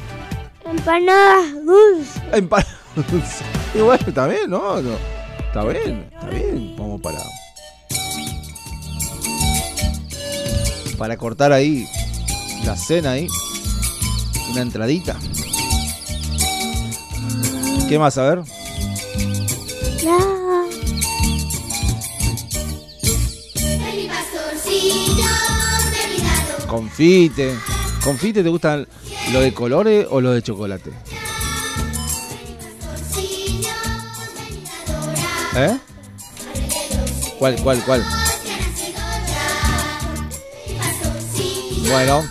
Empanadas 0.65 1.53
dulces. 1.65 2.23
Empanadas 2.33 2.77
dulces. 3.11 3.43
Bueno, 3.75 4.05
está 4.07 4.27
bien, 4.29 4.51
¿no? 4.51 4.81
No. 4.81 4.91
Está 5.39 5.65
bien, 5.65 6.09
está 6.13 6.29
bien. 6.29 6.77
Vamos 6.79 7.01
para. 7.01 7.19
Para 10.97 11.17
cortar 11.17 11.53
ahí 11.53 11.87
la 12.65 12.77
cena 12.77 13.13
ahí. 13.13 13.27
Una 14.53 14.63
entradita. 14.63 15.17
¿Qué 17.89 17.99
más? 17.99 18.19
A 18.19 18.23
ver. 18.29 18.43
Confite. 26.67 27.55
¿Confite 28.03 28.43
te 28.43 28.49
gustan 28.49 28.87
lo 29.33 29.41
de 29.41 29.53
colores 29.55 30.07
o 30.11 30.21
lo 30.21 30.33
de 30.33 30.43
chocolate? 30.43 30.91
¿Eh? 35.57 35.79
¿Cuál, 37.39 37.57
cuál, 37.63 37.83
cuál? 37.85 38.05
Bueno, 41.91 42.25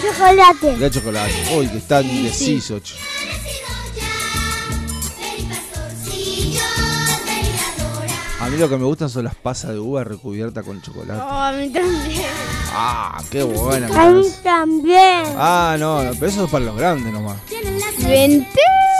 Chocolate. 0.00 0.76
de 0.78 0.90
chocolate. 0.90 1.34
Uy, 1.56 1.68
que 1.68 1.76
está 1.78 2.00
indeciso. 2.00 2.78
ch- 2.78 2.94
mí 8.50 8.56
lo 8.58 8.68
que 8.68 8.76
me 8.76 8.84
gustan 8.84 9.08
son 9.08 9.24
las 9.24 9.34
pasas 9.34 9.72
de 9.72 9.78
uva 9.78 10.04
recubiertas 10.04 10.64
con 10.64 10.80
chocolate. 10.82 11.20
Oh, 11.20 11.30
a 11.30 11.52
mí 11.52 11.70
también. 11.70 12.22
Ah, 12.72 13.22
qué 13.30 13.42
buena. 13.42 13.86
A 13.88 14.10
mí 14.10 14.24
también. 14.42 15.24
Ah, 15.36 15.76
no, 15.78 16.02
no, 16.02 16.10
pero 16.14 16.26
eso 16.26 16.44
es 16.44 16.50
para 16.50 16.64
los 16.64 16.76
grandes 16.76 17.12
nomás. 17.12 17.36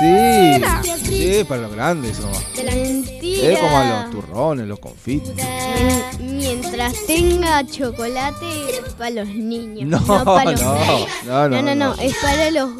Mentira. 0.01 0.83
Sí, 0.83 0.95
sí, 1.05 1.45
para 1.45 1.63
los 1.63 1.73
grandes 1.73 2.19
nomás. 2.21 2.43
Mentira. 2.65 3.49
Es 3.53 3.59
como 3.59 3.77
a 3.77 3.85
los 3.85 4.11
turrones, 4.11 4.67
los 4.67 4.79
confites. 4.79 5.35
Mien- 5.37 6.01
Mientras 6.41 6.95
tenga 7.07 7.67
chocolate, 7.67 8.71
es 8.71 8.95
para 8.95 9.11
los 9.11 9.29
niños. 9.29 9.89
No, 10.07 10.25
para 10.25 10.53
los 10.53 10.61
no, 10.63 10.75
no, 11.27 11.49
no, 11.49 11.49
no, 11.49 11.63
no, 11.63 11.75
no. 11.75 11.95
es 12.03 12.15
para 12.23 12.51
los 12.51 12.71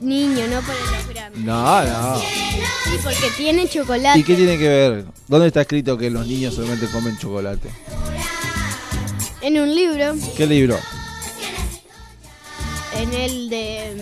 niños, 0.00 0.48
no 0.48 0.60
para 0.60 0.78
los 0.78 1.08
grandes. 1.08 1.42
No, 1.42 1.82
no. 1.84 2.18
Sí, 2.18 2.96
porque 3.02 3.30
tiene 3.36 3.68
chocolate. 3.68 4.18
¿Y 4.18 4.24
qué 4.24 4.34
tiene 4.34 4.56
que 4.58 4.68
ver? 4.68 5.04
¿Dónde 5.26 5.48
está 5.48 5.60
escrito 5.62 5.98
que 5.98 6.10
los 6.10 6.26
niños 6.26 6.54
solamente 6.54 6.86
comen 6.86 7.18
chocolate? 7.18 7.68
En 9.40 9.58
un 9.60 9.74
libro, 9.74 10.14
¿Qué 10.36 10.46
libro? 10.46 10.78
en 12.94 13.14
el 13.14 13.48
de. 13.48 13.90
En 13.90 14.00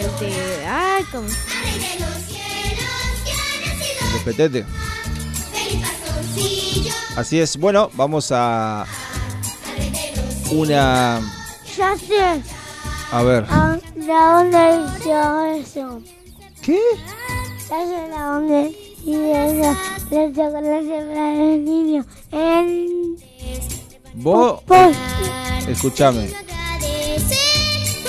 el 0.00 0.18
de. 0.20 0.64
Ah, 0.66 0.98
¿cómo? 1.12 1.28
El 1.28 1.34
de 4.12 4.18
Petete. 4.24 4.64
Así 7.16 7.40
es. 7.40 7.56
Bueno, 7.56 7.90
vamos 7.94 8.30
a 8.32 8.84
una. 10.50 11.20
Ya 11.76 11.96
sé. 11.96 12.42
A 13.12 13.22
ver. 13.22 13.44
¿A 13.48 13.78
dónde 13.98 14.80
hizo 14.98 15.44
eso? 15.54 16.02
¿Qué? 16.62 16.80
Ya 17.68 17.86
sé 17.86 18.14
a 18.14 18.26
dónde 18.26 18.76
hizo 19.04 19.34
eso. 19.34 19.76
Los 20.10 20.32
chocolates 20.36 21.04
para 21.08 21.34
los 21.34 21.58
niños. 21.58 22.06
En. 22.32 23.16
Vos, 24.14 24.60
Pues, 24.66 24.96
escúchame. 25.68 26.30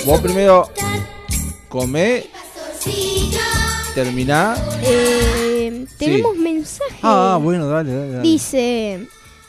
Vos 0.06 0.22
primero 0.22 0.70
comé, 1.70 2.28
terminá. 3.94 4.56
Eh, 4.84 5.86
tenemos 5.98 6.36
mensaje. 6.38 6.96
Ah, 7.04 7.38
bueno, 7.42 7.68
dale, 7.68 7.94
dale. 7.94 8.12
dale. 8.14 8.22
Dice, 8.24 9.08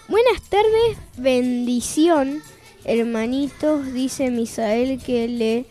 buenas 0.08 0.42
tardes, 0.48 0.96
bendición, 1.16 2.42
hermanitos, 2.88 3.92
dice 3.92 4.30
Misael 4.30 4.98
que 4.98 5.28
le 5.28 5.66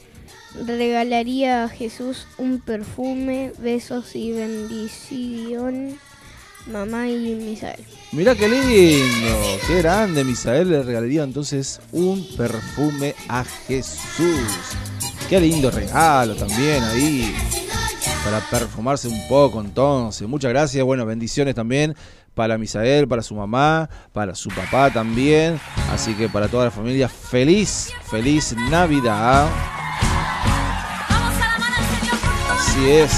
regalaría 0.65 1.63
a 1.63 1.69
Jesús 1.69 2.27
un 2.37 2.59
perfume, 2.59 3.51
besos 3.57 4.15
y 4.15 4.31
bendición, 4.31 5.97
mamá 6.71 7.07
y 7.09 7.35
Misael. 7.35 7.83
Mirá 8.11 8.35
qué 8.35 8.47
lindo, 8.47 9.59
qué 9.67 9.79
grande. 9.79 10.23
Misael 10.23 10.69
le 10.69 10.83
regalaría 10.83 11.23
entonces 11.23 11.81
un 11.91 12.25
perfume 12.37 13.15
a 13.27 13.43
Jesús. 13.43 14.75
Qué 15.27 15.39
lindo 15.41 15.71
regalo 15.71 16.35
también 16.35 16.83
ahí. 16.83 17.35
Para 18.23 18.39
perfumarse 18.49 19.07
un 19.07 19.27
poco 19.27 19.59
entonces. 19.59 20.27
Muchas 20.27 20.49
gracias. 20.49 20.83
Bueno, 20.85 21.05
bendiciones 21.05 21.55
también 21.55 21.95
para 22.37 22.55
Misael, 22.59 23.07
para 23.07 23.23
su 23.23 23.33
mamá, 23.33 23.89
para 24.13 24.35
su 24.35 24.49
papá 24.49 24.91
también. 24.91 25.59
Así 25.91 26.13
que 26.13 26.29
para 26.29 26.47
toda 26.47 26.65
la 26.65 26.71
familia, 26.71 27.09
feliz, 27.09 27.91
feliz 28.11 28.55
Navidad. 28.69 29.49
Así 32.51 32.91
es. 32.91 33.11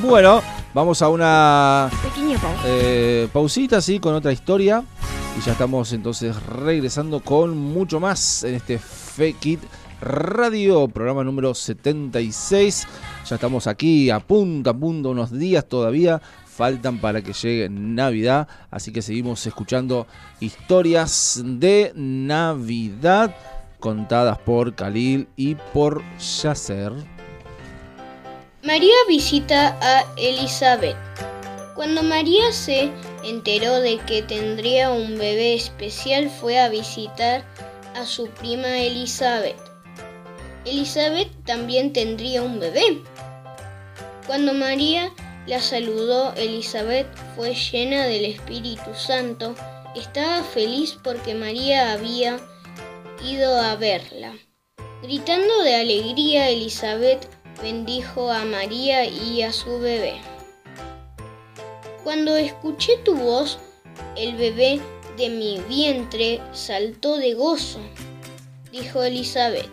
Bueno, 0.00 0.40
vamos 0.72 1.02
a 1.02 1.08
una 1.08 1.90
Pequeña 2.04 2.38
eh, 2.64 3.28
pausita, 3.32 3.80
sí, 3.80 3.98
con 3.98 4.14
otra 4.14 4.32
historia. 4.32 4.84
Y 5.36 5.44
ya 5.44 5.52
estamos 5.52 5.92
entonces 5.92 6.40
regresando 6.46 7.20
con 7.20 7.58
mucho 7.58 7.98
más 7.98 8.44
en 8.44 8.54
este 8.54 8.78
Fake 8.78 9.46
It 9.46 9.60
Radio, 10.00 10.86
programa 10.86 11.24
número 11.24 11.54
76. 11.54 12.86
Ya 13.28 13.34
estamos 13.34 13.66
aquí 13.66 14.10
a 14.10 14.20
punto, 14.20 14.70
a 14.70 14.74
punto, 14.74 15.10
unos 15.10 15.36
días 15.36 15.66
todavía. 15.68 16.22
Faltan 16.56 16.98
para 16.98 17.20
que 17.20 17.34
llegue 17.34 17.68
Navidad. 17.68 18.48
Así 18.70 18.90
que 18.90 19.02
seguimos 19.02 19.46
escuchando 19.46 20.06
historias 20.40 21.42
de 21.44 21.92
Navidad 21.94 23.34
contadas 23.78 24.38
por 24.38 24.74
Khalil 24.74 25.28
y 25.36 25.54
por 25.54 26.02
Yasser. 26.18 26.92
María 28.64 28.94
visita 29.06 29.76
a 29.82 30.04
Elizabeth. 30.16 30.96
Cuando 31.74 32.02
María 32.02 32.50
se 32.52 32.90
enteró 33.22 33.80
de 33.80 33.98
que 33.98 34.22
tendría 34.22 34.90
un 34.90 35.18
bebé 35.18 35.54
especial, 35.54 36.30
fue 36.30 36.58
a 36.58 36.70
visitar 36.70 37.44
a 37.94 38.06
su 38.06 38.28
prima 38.28 38.78
Elizabeth. 38.78 39.60
Elizabeth 40.64 41.30
también 41.44 41.92
tendría 41.92 42.42
un 42.42 42.58
bebé. 42.58 43.02
Cuando 44.26 44.54
María 44.54 45.12
la 45.46 45.60
saludó, 45.60 46.34
Elizabeth 46.34 47.06
fue 47.36 47.54
llena 47.54 48.06
del 48.06 48.24
Espíritu 48.24 48.94
Santo. 48.94 49.54
Estaba 49.94 50.42
feliz 50.42 50.98
porque 51.04 51.34
María 51.34 51.92
había 51.92 52.38
ido 53.24 53.58
a 53.60 53.76
verla. 53.76 54.34
Gritando 55.02 55.62
de 55.62 55.76
alegría, 55.76 56.50
Elizabeth 56.50 57.28
bendijo 57.62 58.30
a 58.30 58.44
María 58.44 59.04
y 59.04 59.42
a 59.42 59.52
su 59.52 59.78
bebé. 59.78 60.14
Cuando 62.02 62.36
escuché 62.36 62.96
tu 63.04 63.14
voz, 63.14 63.58
el 64.16 64.36
bebé 64.36 64.80
de 65.16 65.28
mi 65.28 65.60
vientre 65.68 66.40
saltó 66.52 67.18
de 67.18 67.34
gozo, 67.34 67.78
dijo 68.72 69.02
Elizabeth. 69.02 69.70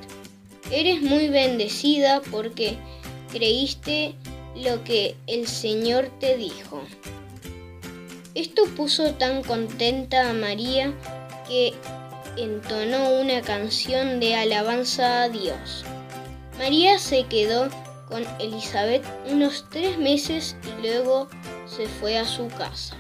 Eres 0.72 1.02
muy 1.02 1.30
bendecida 1.30 2.22
porque 2.32 2.78
creíste 3.32 4.16
lo 4.56 4.84
que 4.84 5.16
el 5.28 5.48
Señor 5.48 6.10
te 6.20 6.38
dijo. 6.38 6.82
Esto 8.36 8.64
puso 8.76 9.14
tan 9.16 9.44
contenta 9.44 10.30
a 10.30 10.34
María 10.34 10.94
que 11.48 11.74
entonó 12.38 13.20
una 13.22 13.42
canción 13.42 14.20
de 14.20 14.36
alabanza 14.36 15.24
a 15.24 15.30
Dios. 15.30 15.86
María 16.58 16.98
se 16.98 17.26
quedó 17.26 17.70
con 18.10 18.26
Elizabeth 18.40 19.04
unos 19.30 19.66
tres 19.70 19.98
meses 19.98 20.56
y 20.64 20.82
luego 20.82 21.28
se 21.66 21.88
fue 21.88 22.18
a 22.18 22.26
su 22.26 22.48
casa. 22.48 22.96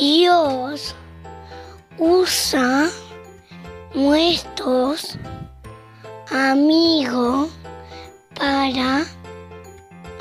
Dios 0.00 0.94
usa 1.98 2.90
nuestros 3.94 5.18
amigos 6.30 7.50
para 8.34 9.06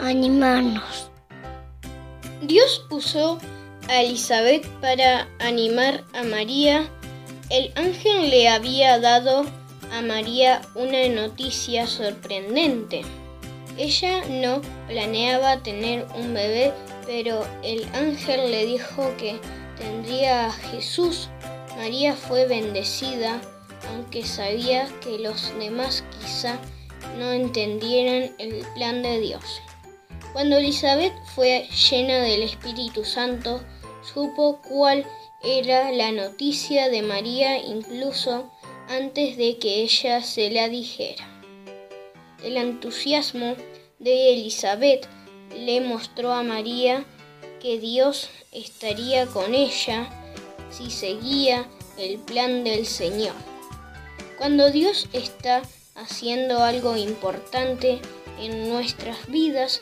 animarnos. 0.01 1.09
Dios 2.41 2.85
puso 2.89 3.37
a 3.87 4.01
Elizabeth 4.01 4.65
para 4.81 5.27
animar 5.39 6.03
a 6.13 6.23
María. 6.23 6.89
El 7.49 7.71
ángel 7.75 8.29
le 8.29 8.49
había 8.49 8.99
dado 8.99 9.45
a 9.91 10.01
María 10.01 10.61
una 10.75 11.07
noticia 11.09 11.85
sorprendente. 11.85 13.03
Ella 13.77 14.23
no 14.27 14.61
planeaba 14.87 15.61
tener 15.63 16.05
un 16.15 16.33
bebé, 16.33 16.73
pero 17.05 17.45
el 17.63 17.85
ángel 17.93 18.51
le 18.51 18.65
dijo 18.65 19.13
que 19.17 19.39
tendría 19.77 20.47
a 20.47 20.51
Jesús. 20.51 21.29
María 21.77 22.15
fue 22.15 22.47
bendecida, 22.47 23.39
aunque 23.89 24.25
sabía 24.25 24.87
que 25.01 25.19
los 25.19 25.53
demás 25.57 26.03
quizá 26.19 26.57
no 27.17 27.31
entendieran 27.31 28.31
el 28.39 28.65
plan 28.75 29.01
de 29.01 29.19
Dios. 29.19 29.61
Cuando 30.33 30.57
Elizabeth 30.57 31.13
fue 31.35 31.67
llena 31.89 32.19
del 32.19 32.43
Espíritu 32.43 33.03
Santo, 33.03 33.61
supo 34.01 34.61
cuál 34.61 35.05
era 35.43 35.91
la 35.91 36.11
noticia 36.11 36.89
de 36.89 37.01
María 37.01 37.57
incluso 37.57 38.49
antes 38.87 39.35
de 39.35 39.57
que 39.57 39.81
ella 39.81 40.21
se 40.23 40.49
la 40.49 40.69
dijera. 40.69 41.27
El 42.43 42.57
entusiasmo 42.57 43.55
de 43.99 44.33
Elizabeth 44.33 45.07
le 45.55 45.81
mostró 45.81 46.31
a 46.31 46.43
María 46.43 47.05
que 47.59 47.77
Dios 47.79 48.29
estaría 48.51 49.25
con 49.27 49.53
ella 49.53 50.09
si 50.71 50.89
seguía 50.89 51.67
el 51.97 52.19
plan 52.19 52.63
del 52.63 52.85
Señor. 52.85 53.35
Cuando 54.37 54.71
Dios 54.71 55.07
está 55.13 55.61
haciendo 55.95 56.63
algo 56.63 56.95
importante 56.95 57.99
en 58.39 58.69
nuestras 58.69 59.27
vidas, 59.27 59.81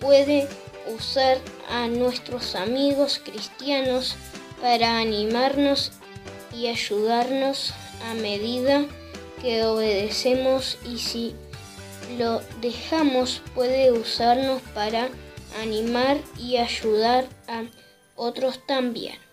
puede 0.00 0.48
usar 0.94 1.38
a 1.68 1.86
nuestros 1.86 2.54
amigos 2.54 3.20
cristianos 3.22 4.16
para 4.60 4.98
animarnos 4.98 5.92
y 6.52 6.66
ayudarnos 6.66 7.72
a 8.10 8.14
medida 8.14 8.84
que 9.40 9.64
obedecemos 9.64 10.78
y 10.84 10.98
si 10.98 11.34
lo 12.18 12.40
dejamos 12.60 13.42
puede 13.54 13.92
usarnos 13.92 14.60
para 14.74 15.08
animar 15.60 16.18
y 16.36 16.56
ayudar 16.56 17.26
a 17.48 17.62
otros 18.16 18.66
también. 18.66 19.29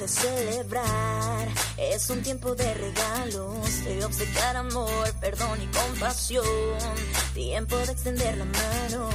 De 0.00 0.08
celebrar. 0.08 1.46
Es 1.76 2.08
un 2.08 2.22
tiempo 2.22 2.54
de 2.54 2.72
regalos, 2.72 3.84
de 3.84 4.02
obsequiar 4.02 4.56
amor, 4.56 5.12
perdón 5.20 5.60
y 5.62 5.66
compasión. 5.66 6.46
Tiempo 7.34 7.76
de 7.76 7.92
extender 7.92 8.38
la 8.38 8.46
mano. 8.46 9.10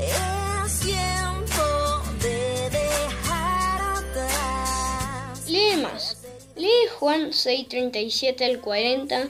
Es 0.00 0.80
tiempo 0.80 2.02
de 2.20 2.68
dejar 2.68 3.80
atrás. 3.80 5.46
Lee 5.46 5.76
más. 5.76 6.16
Lee 6.56 6.88
Juan 6.98 7.30
6:37 7.30 8.44
al 8.44 8.60
40. 8.60 9.28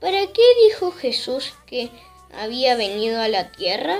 ¿Para 0.00 0.20
qué 0.20 0.42
dijo 0.68 0.92
Jesús 0.92 1.52
que 1.66 1.90
había 2.32 2.76
venido 2.76 3.20
a 3.20 3.26
la 3.26 3.50
tierra? 3.50 3.98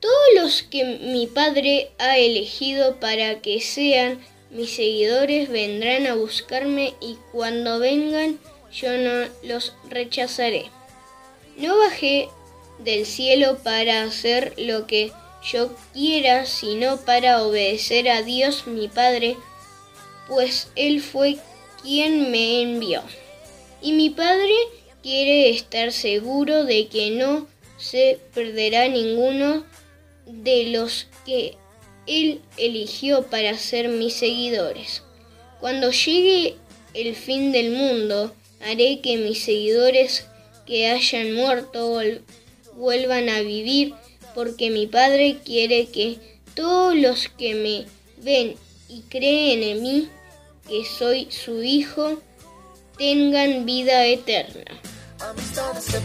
Todos 0.00 0.42
los 0.42 0.64
que 0.64 0.84
mi 0.84 1.28
Padre 1.28 1.92
ha 1.98 2.18
elegido 2.18 2.98
para 2.98 3.40
que 3.40 3.60
sean 3.60 4.18
mis 4.54 4.70
seguidores 4.70 5.50
vendrán 5.50 6.06
a 6.06 6.14
buscarme 6.14 6.94
y 7.00 7.18
cuando 7.32 7.80
vengan 7.80 8.38
yo 8.72 8.96
no 8.96 9.28
los 9.42 9.74
rechazaré. 9.90 10.70
No 11.56 11.76
bajé 11.76 12.28
del 12.78 13.04
cielo 13.04 13.58
para 13.62 14.04
hacer 14.04 14.54
lo 14.56 14.86
que 14.86 15.12
yo 15.42 15.74
quiera, 15.92 16.46
sino 16.46 16.98
para 16.98 17.42
obedecer 17.42 18.08
a 18.08 18.22
Dios 18.22 18.66
mi 18.66 18.88
Padre, 18.88 19.36
pues 20.28 20.68
Él 20.76 21.02
fue 21.02 21.36
quien 21.82 22.30
me 22.30 22.62
envió. 22.62 23.02
Y 23.82 23.92
mi 23.92 24.10
Padre 24.10 24.54
quiere 25.02 25.50
estar 25.50 25.92
seguro 25.92 26.64
de 26.64 26.86
que 26.86 27.10
no 27.10 27.46
se 27.76 28.18
perderá 28.32 28.88
ninguno 28.88 29.64
de 30.26 30.66
los 30.68 31.06
que 31.26 31.56
Él 32.06 32.40
eligió 32.56 33.22
para 33.24 33.56
ser 33.56 33.88
mis 33.88 34.14
seguidores. 34.14 35.02
Cuando 35.60 35.90
llegue 35.90 36.56
el 36.92 37.14
fin 37.14 37.52
del 37.52 37.70
mundo, 37.70 38.34
haré 38.60 39.00
que 39.00 39.16
mis 39.16 39.42
seguidores 39.44 40.26
que 40.66 40.88
hayan 40.88 41.34
muerto 41.34 42.00
vuelvan 42.74 43.28
a 43.28 43.40
vivir, 43.40 43.94
porque 44.34 44.70
mi 44.70 44.86
Padre 44.86 45.38
quiere 45.44 45.86
que 45.86 46.18
todos 46.54 46.94
los 46.94 47.28
que 47.28 47.54
me 47.54 47.86
ven 48.22 48.56
y 48.88 49.00
creen 49.02 49.62
en 49.62 49.82
mí, 49.82 50.08
que 50.68 50.84
soy 50.84 51.28
su 51.30 51.62
Hijo, 51.62 52.20
tengan 52.96 53.66
vida 53.66 54.06
eterna. 54.06 54.80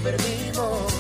Perdimos 0.04 0.93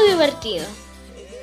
Divertido. 0.00 0.64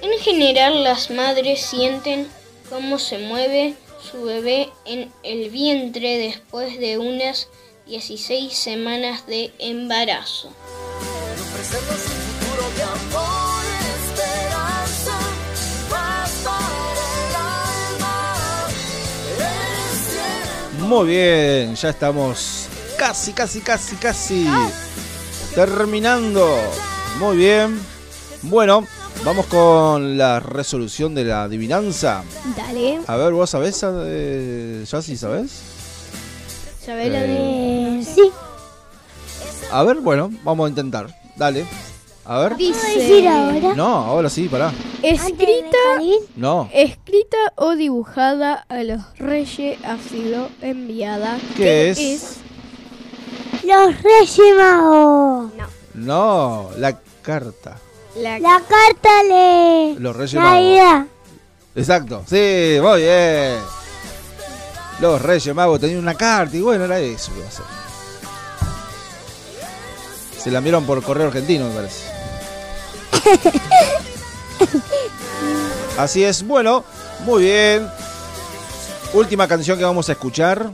En 0.01 0.19
general 0.19 0.83
las 0.83 1.11
madres 1.11 1.61
sienten 1.61 2.27
cómo 2.69 2.97
se 2.97 3.19
mueve 3.19 3.75
su 4.01 4.23
bebé 4.23 4.69
en 4.85 5.11
el 5.23 5.49
vientre 5.49 6.17
después 6.17 6.79
de 6.79 6.97
unas 6.97 7.47
16 7.85 8.51
semanas 8.53 9.27
de 9.27 9.51
embarazo. 9.59 10.51
Muy 20.79 21.07
bien, 21.07 21.75
ya 21.75 21.89
estamos 21.89 22.67
casi, 22.97 23.31
casi, 23.31 23.61
casi, 23.61 23.95
casi 23.95 24.47
terminando. 25.53 26.57
Muy 27.19 27.37
bien. 27.37 27.98
Bueno, 28.41 28.85
vamos 29.25 29.45
con 29.47 30.17
la 30.17 30.39
resolución 30.39 31.13
de 31.13 31.25
la 31.25 31.43
adivinanza. 31.43 32.23
Dale. 32.55 32.99
A 33.05 33.15
ver, 33.17 33.33
¿vos 33.33 33.49
sabés? 33.49 33.83
Eh, 33.83 34.85
¿Ya 34.89 35.01
sí 35.01 35.17
sabés? 35.17 35.51
¿Sabés 36.85 37.11
la 37.11 37.25
Eh. 37.25 37.27
de...? 37.27 38.03
Sí. 38.05 38.31
A 39.71 39.83
ver, 39.83 39.97
bueno, 39.97 40.31
vamos 40.43 40.65
a 40.67 40.69
intentar. 40.69 41.07
Dale. 41.35 41.65
A 42.25 42.39
ver. 42.39 42.55
Dice... 42.57 43.23
No, 43.75 43.87
ahora 43.87 44.29
sí, 44.29 44.47
pará. 44.47 44.71
Escrita... 45.01 45.77
No. 46.35 46.69
Escrita 46.73 47.37
o 47.55 47.75
dibujada 47.75 48.65
a 48.69 48.83
los 48.83 49.01
reyes 49.17 49.77
ha 49.83 49.97
sido 49.97 50.47
enviada. 50.61 51.37
¿Qué 51.57 51.89
es? 51.89 52.37
Los 53.63 54.01
Reyes 54.01 54.39
Magos. 54.57 55.51
No, 55.93 56.69
la 56.77 56.97
carta. 57.21 57.77
La, 58.15 58.39
La 58.39 58.61
carta 58.67 59.23
de 59.23 59.95
Los 59.99 60.15
Reyes 60.15 60.33
Magos. 60.35 60.51
Navidad. 60.51 61.05
Exacto, 61.75 62.23
sí, 62.27 62.77
muy 62.81 63.01
bien. 63.01 63.57
Los 64.99 65.21
Reyes 65.21 65.53
Magos 65.55 65.79
tenían 65.79 65.99
una 65.99 66.15
carta 66.15 66.57
y 66.57 66.61
bueno, 66.61 66.85
era 66.85 66.99
eso 66.99 67.31
que 67.31 67.39
iba 67.39 67.47
a 67.47 67.51
ser. 67.51 67.65
Se 70.39 70.49
la 70.51 70.57
enviaron 70.57 70.85
por 70.85 71.01
correo 71.03 71.27
argentino, 71.27 71.69
me 71.69 71.75
parece. 71.75 72.05
Así 75.97 76.23
es, 76.23 76.45
bueno, 76.45 76.83
muy 77.25 77.43
bien. 77.43 77.87
Última 79.13 79.47
canción 79.47 79.77
que 79.77 79.83
vamos 79.83 80.09
a 80.09 80.13
escuchar. 80.13 80.71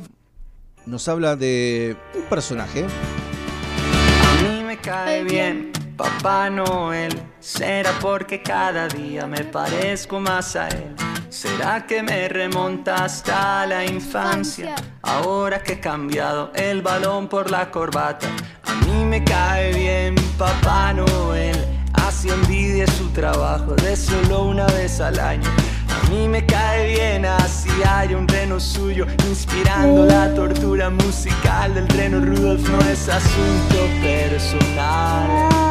Nos 0.85 1.07
habla 1.07 1.35
de 1.35 1.97
un 2.15 2.23
personaje. 2.23 2.85
A 2.85 4.41
mí 4.43 4.63
me 4.63 4.77
cae 4.77 5.23
bien 5.23 5.74
Papá 5.97 6.49
Noel. 6.49 7.21
Será 7.39 7.91
porque 8.01 8.41
cada 8.41 8.87
día 8.87 9.25
me 9.27 9.43
parezco 9.45 10.19
más 10.19 10.55
a 10.55 10.67
él. 10.67 10.95
Será 11.29 11.85
que 11.85 12.03
me 12.03 12.27
remonta 12.27 13.05
hasta 13.05 13.65
la 13.65 13.85
infancia. 13.85 14.75
Ahora 15.01 15.61
que 15.61 15.73
he 15.73 15.79
cambiado 15.79 16.51
el 16.53 16.81
balón 16.81 17.27
por 17.27 17.49
la 17.49 17.71
corbata. 17.71 18.27
A 18.65 18.75
mí 18.85 19.05
me 19.05 19.23
cae 19.23 19.73
bien 19.73 20.15
Papá 20.37 20.91
Noel. 20.93 21.57
Así 21.93 22.29
envidia 22.29 22.87
su 22.87 23.09
trabajo 23.11 23.75
de 23.75 23.95
solo 23.95 24.43
una 24.43 24.65
vez 24.67 24.99
al 24.99 25.19
año. 25.19 25.49
A 25.89 26.09
mí 26.09 26.27
me 26.27 26.45
cae 26.45 26.93
bien 26.93 27.25
así 27.25 27.69
hay 27.87 28.13
un 28.13 28.27
suyo 28.59 29.05
inspirando 29.29 30.05
la 30.05 30.33
tortura 30.33 30.89
musical 30.89 31.73
del 31.73 31.87
reno 31.89 32.19
Rudolf 32.19 32.69
no 32.69 32.79
es 32.89 33.09
asunto 33.09 33.77
personal 34.01 35.65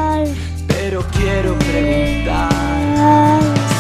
pero 0.85 1.03
quiero 1.13 1.55
preguntar. 1.59 2.51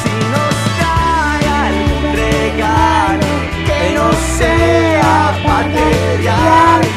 Si 0.00 0.14
nos 0.32 0.54
trae 0.78 1.46
algún 1.68 2.04
regalo 2.16 3.32
que 3.66 3.94
no 3.94 4.10
sea 4.38 5.38
material 5.46 6.93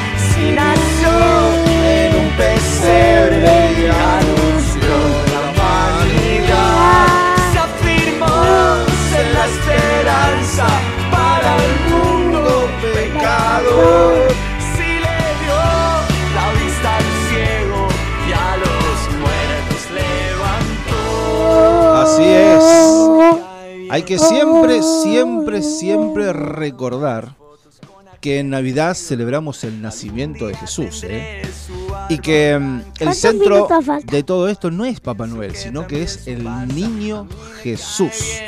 pecador. 13.60 14.28
Si 14.76 14.84
le 14.84 15.18
dio 15.42 15.60
la 16.36 16.48
vista 16.54 16.98
al 16.98 17.04
ciego 17.30 17.88
y 18.28 18.32
a 18.34 18.58
los 18.58 18.98
muertos 19.20 19.82
levantó. 20.90 21.02
Así 21.96 22.24
es. 22.24 22.64
Hay 23.90 24.04
que 24.04 24.20
siempre, 24.20 24.84
siempre, 24.84 25.62
siempre 25.62 26.34
recordar 26.34 27.36
que 28.20 28.40
en 28.40 28.50
Navidad 28.50 28.96
celebramos 28.96 29.64
el 29.64 29.82
nacimiento 29.82 30.48
de 30.48 30.56
Jesús. 30.56 31.04
¿eh? 31.08 31.44
Y 32.10 32.18
que 32.18 32.58
mm, 32.60 32.80
el 32.80 32.84
¿Cuántos 32.98 33.18
centro 33.18 33.68
de 34.04 34.24
todo 34.24 34.50
esto 34.50 34.72
no 34.72 34.86
es 34.86 35.00
Papá 35.00 35.28
Noel, 35.28 35.56
sino 35.56 35.88
que 35.88 36.04
es 36.04 36.28
el 36.28 36.44
niño 36.76 37.28
Jesús. 37.62 38.42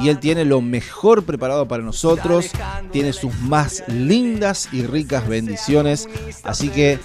Y 0.00 0.08
Él 0.08 0.18
tiene 0.18 0.44
lo 0.44 0.60
mejor 0.60 1.24
preparado 1.24 1.68
para 1.68 1.82
nosotros, 1.82 2.50
tiene 2.92 3.12
sus 3.12 3.34
más 3.40 3.82
lindas 3.88 4.68
y 4.72 4.84
ricas 4.84 5.28
bendiciones. 5.28 6.08
Así 6.44 6.68
que 6.68 6.98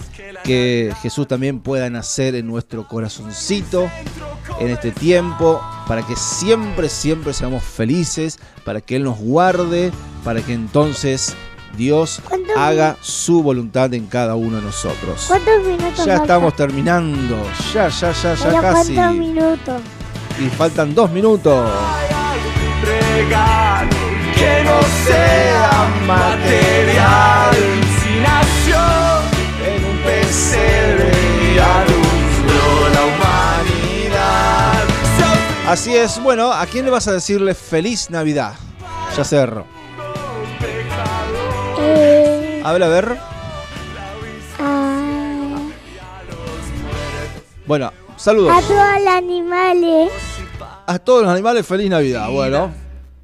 que 0.43 0.93
Jesús 1.01 1.27
también 1.27 1.59
pueda 1.59 1.89
nacer 1.89 2.35
en 2.35 2.47
nuestro 2.47 2.87
corazoncito 2.87 3.89
en 4.59 4.69
este 4.69 4.91
tiempo, 4.91 5.59
para 5.87 6.05
que 6.05 6.15
siempre, 6.15 6.87
siempre 6.87 7.33
seamos 7.33 7.63
felices, 7.63 8.39
para 8.63 8.79
que 8.79 8.95
Él 8.95 9.03
nos 9.03 9.17
guarde, 9.17 9.91
para 10.23 10.41
que 10.41 10.53
entonces 10.53 11.35
Dios 11.77 12.21
haga 12.55 12.95
su 13.01 13.43
voluntad 13.43 13.93
en 13.93 14.05
cada 14.05 14.35
uno 14.35 14.57
de 14.57 14.63
nosotros. 14.63 15.25
¿Cuántos 15.27 15.63
minutos 15.65 16.05
Ya 16.05 16.15
estamos 16.15 16.55
terminando, 16.55 17.37
ya, 17.73 17.89
ya, 17.89 18.11
ya, 18.11 18.35
ya 18.35 18.61
casi. 18.61 18.95
¿Cuántos 18.95 19.17
minutos? 19.17 19.81
Y 20.39 20.49
faltan 20.49 20.93
dos 20.93 21.11
minutos. 21.11 21.69
Regalo 23.15 23.89
que 24.35 24.63
no 24.63 24.79
sea 25.07 25.71
material. 26.05 27.55
Si 27.99 28.11
nació 28.19 28.81
en 29.65 29.85
un 29.85 29.97
pesebre 30.03 31.11
y 31.41 31.59
anunció 31.59 32.89
la 32.93 33.05
Así 35.71 35.95
es, 35.95 36.21
bueno, 36.21 36.51
¿a 36.53 36.65
quién 36.67 36.85
le 36.85 36.91
vas 36.91 37.07
a 37.07 37.13
decirle 37.13 37.55
feliz 37.55 38.09
Navidad? 38.09 38.53
Ya 39.17 39.23
cerro. 39.23 39.65
Eh, 41.79 42.61
Habla 42.63 42.85
a 42.85 42.89
ver. 42.89 43.17
a, 44.59 45.57
Bueno, 47.65 47.91
saludos. 48.15 48.51
a 48.55 48.61
todos 48.61 48.99
los 49.03 49.13
animales, 49.13 50.11
A 50.87 50.99
todos 50.99 51.23
los 51.23 51.31
animales, 51.31 51.65
feliz 51.65 51.89
Navidad. 51.89 52.29
Bueno, 52.29 52.71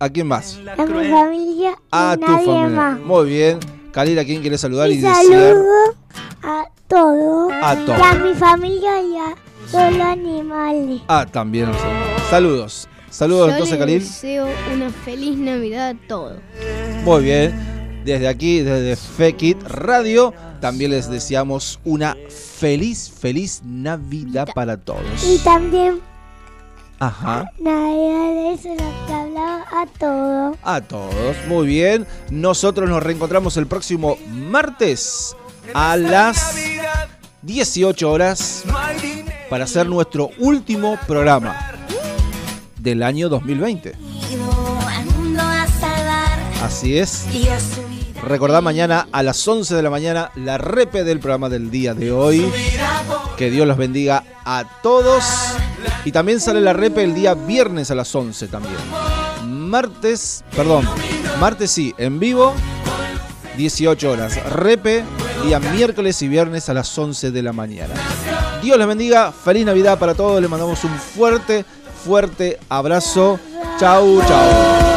¿a 0.01 0.09
quién 0.09 0.27
más? 0.27 0.59
a 0.77 0.85
mi 0.85 1.09
familia 1.09 1.71
A 1.91 2.15
y 2.17 2.19
tu 2.19 2.25
nadie 2.31 2.45
familia. 2.45 2.67
más. 2.69 2.99
Muy 2.99 3.29
bien. 3.29 3.59
Kalil, 3.91 4.19
¿a 4.19 4.25
quién 4.25 4.41
quieres 4.41 4.59
saludar 4.61 4.89
y, 4.89 4.93
Y 4.93 4.97
desear? 4.97 5.23
saludo 5.25 5.95
a 6.43 6.65
todos. 6.87 7.53
A 7.61 7.75
todos. 7.85 7.99
Y 7.99 8.01
a 8.01 8.13
mi 8.15 8.33
familia 8.33 9.01
y 9.01 9.17
a 9.17 9.35
todos 9.71 9.91
los 9.93 10.01
animales. 10.07 11.01
Ah, 11.07 11.25
también. 11.31 11.69
Saludos. 12.29 12.87
Saludos 13.09 13.47
Yo 13.47 13.51
entonces, 13.53 13.71
les 13.77 13.79
Khalil. 13.79 13.99
deseo 13.99 14.47
una 14.73 14.89
feliz 14.89 15.37
Navidad 15.37 15.89
a 15.89 16.07
todos. 16.07 16.37
Muy 17.03 17.23
bien. 17.23 18.01
Desde 18.05 18.27
aquí, 18.29 18.61
desde 18.61 18.95
Fekit 18.95 19.61
Radio, 19.63 20.33
también 20.61 20.91
les 20.91 21.09
deseamos 21.09 21.79
una 21.83 22.15
feliz, 22.29 23.11
feliz 23.11 23.61
Navidad 23.65 24.47
para 24.55 24.77
todos. 24.77 25.01
Y 25.27 25.37
también 25.39 25.99
Ajá. 27.01 27.51
Navidad 27.59 28.53
es 28.53 28.61
que 28.61 29.13
hablaba 29.13 29.65
a 29.71 29.87
todos. 29.97 30.57
A 30.61 30.81
todos. 30.81 31.35
Muy 31.47 31.65
bien. 31.65 32.05
Nosotros 32.29 32.87
nos 32.87 33.01
reencontramos 33.01 33.57
el 33.57 33.65
próximo 33.65 34.19
martes 34.29 35.35
a 35.73 35.97
las 35.97 36.55
18 37.41 38.11
horas 38.11 38.63
para 39.49 39.63
hacer 39.63 39.89
nuestro 39.89 40.29
último 40.37 40.99
programa 41.07 41.71
del 42.77 43.01
año 43.01 43.29
2020. 43.29 43.93
Al 44.87 45.05
mundo 45.05 45.41
a 45.41 45.65
salvar. 45.79 46.39
Así 46.61 46.99
es. 46.99 47.25
Recordá 48.27 48.61
mañana 48.61 49.07
a 49.11 49.23
las 49.23 49.47
11 49.47 49.73
de 49.73 49.81
la 49.81 49.89
mañana 49.89 50.29
la 50.35 50.59
repe 50.59 51.03
del 51.03 51.19
programa 51.19 51.49
del 51.49 51.71
día 51.71 51.95
de 51.95 52.11
hoy. 52.11 52.47
Que 53.37 53.49
Dios 53.49 53.67
los 53.67 53.77
bendiga 53.77 54.23
a 54.45 54.65
todos. 54.83 55.23
Y 56.05 56.11
también 56.11 56.39
sale 56.39 56.61
la 56.61 56.73
repe 56.73 57.03
el 57.03 57.13
día 57.13 57.33
viernes 57.33 57.91
a 57.91 57.95
las 57.95 58.13
11 58.13 58.47
también. 58.47 58.75
Martes, 59.45 60.43
perdón, 60.55 60.87
martes 61.39 61.71
sí, 61.71 61.93
en 61.97 62.19
vivo, 62.19 62.53
18 63.57 64.11
horas. 64.11 64.43
Repe, 64.51 65.03
día 65.45 65.59
miércoles 65.59 66.21
y 66.21 66.27
viernes 66.27 66.69
a 66.69 66.73
las 66.73 66.97
11 66.97 67.31
de 67.31 67.43
la 67.43 67.53
mañana. 67.53 67.93
Dios 68.61 68.77
les 68.77 68.87
bendiga, 68.87 69.31
feliz 69.31 69.65
Navidad 69.65 69.97
para 69.97 70.13
todos, 70.13 70.41
les 70.41 70.49
mandamos 70.49 70.83
un 70.83 70.95
fuerte, 70.97 71.65
fuerte 72.03 72.59
abrazo. 72.69 73.39
Chau, 73.79 74.21
chau. 74.27 74.90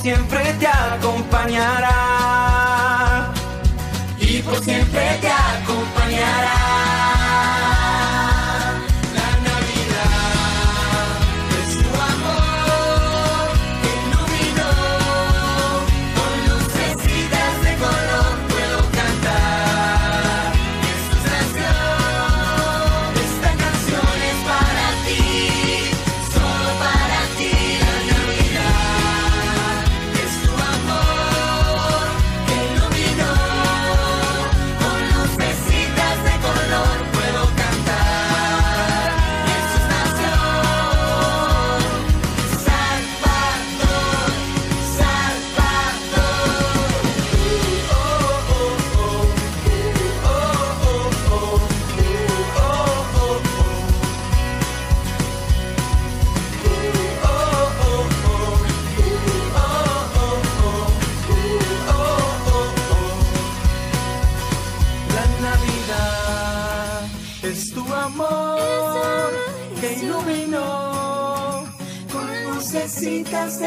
Siempre 0.00 0.54
te 0.54 0.66
acompañará. 0.66 1.96
y 4.18 4.40
por 4.42 4.58
siempre 4.62 5.18
te 5.20 5.28
acompañará. 5.28 7.19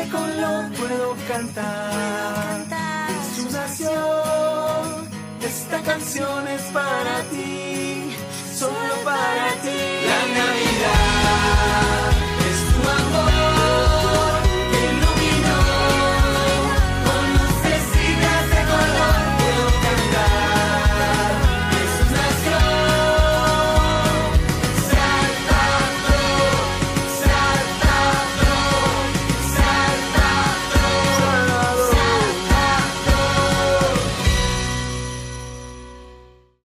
color 0.10 0.72
puedo 0.72 1.16
cantar. 1.28 2.66
Es 3.10 3.38
su 3.38 3.52
nación, 3.52 5.10
esta 5.42 5.82
canción 5.82 6.48
es 6.48 6.62
para 6.74 7.22
ti, 7.32 8.16
solo 8.56 8.96
para 9.04 9.52
ti. 9.62 9.80
La 10.08 10.22
Navidad. 10.40 12.13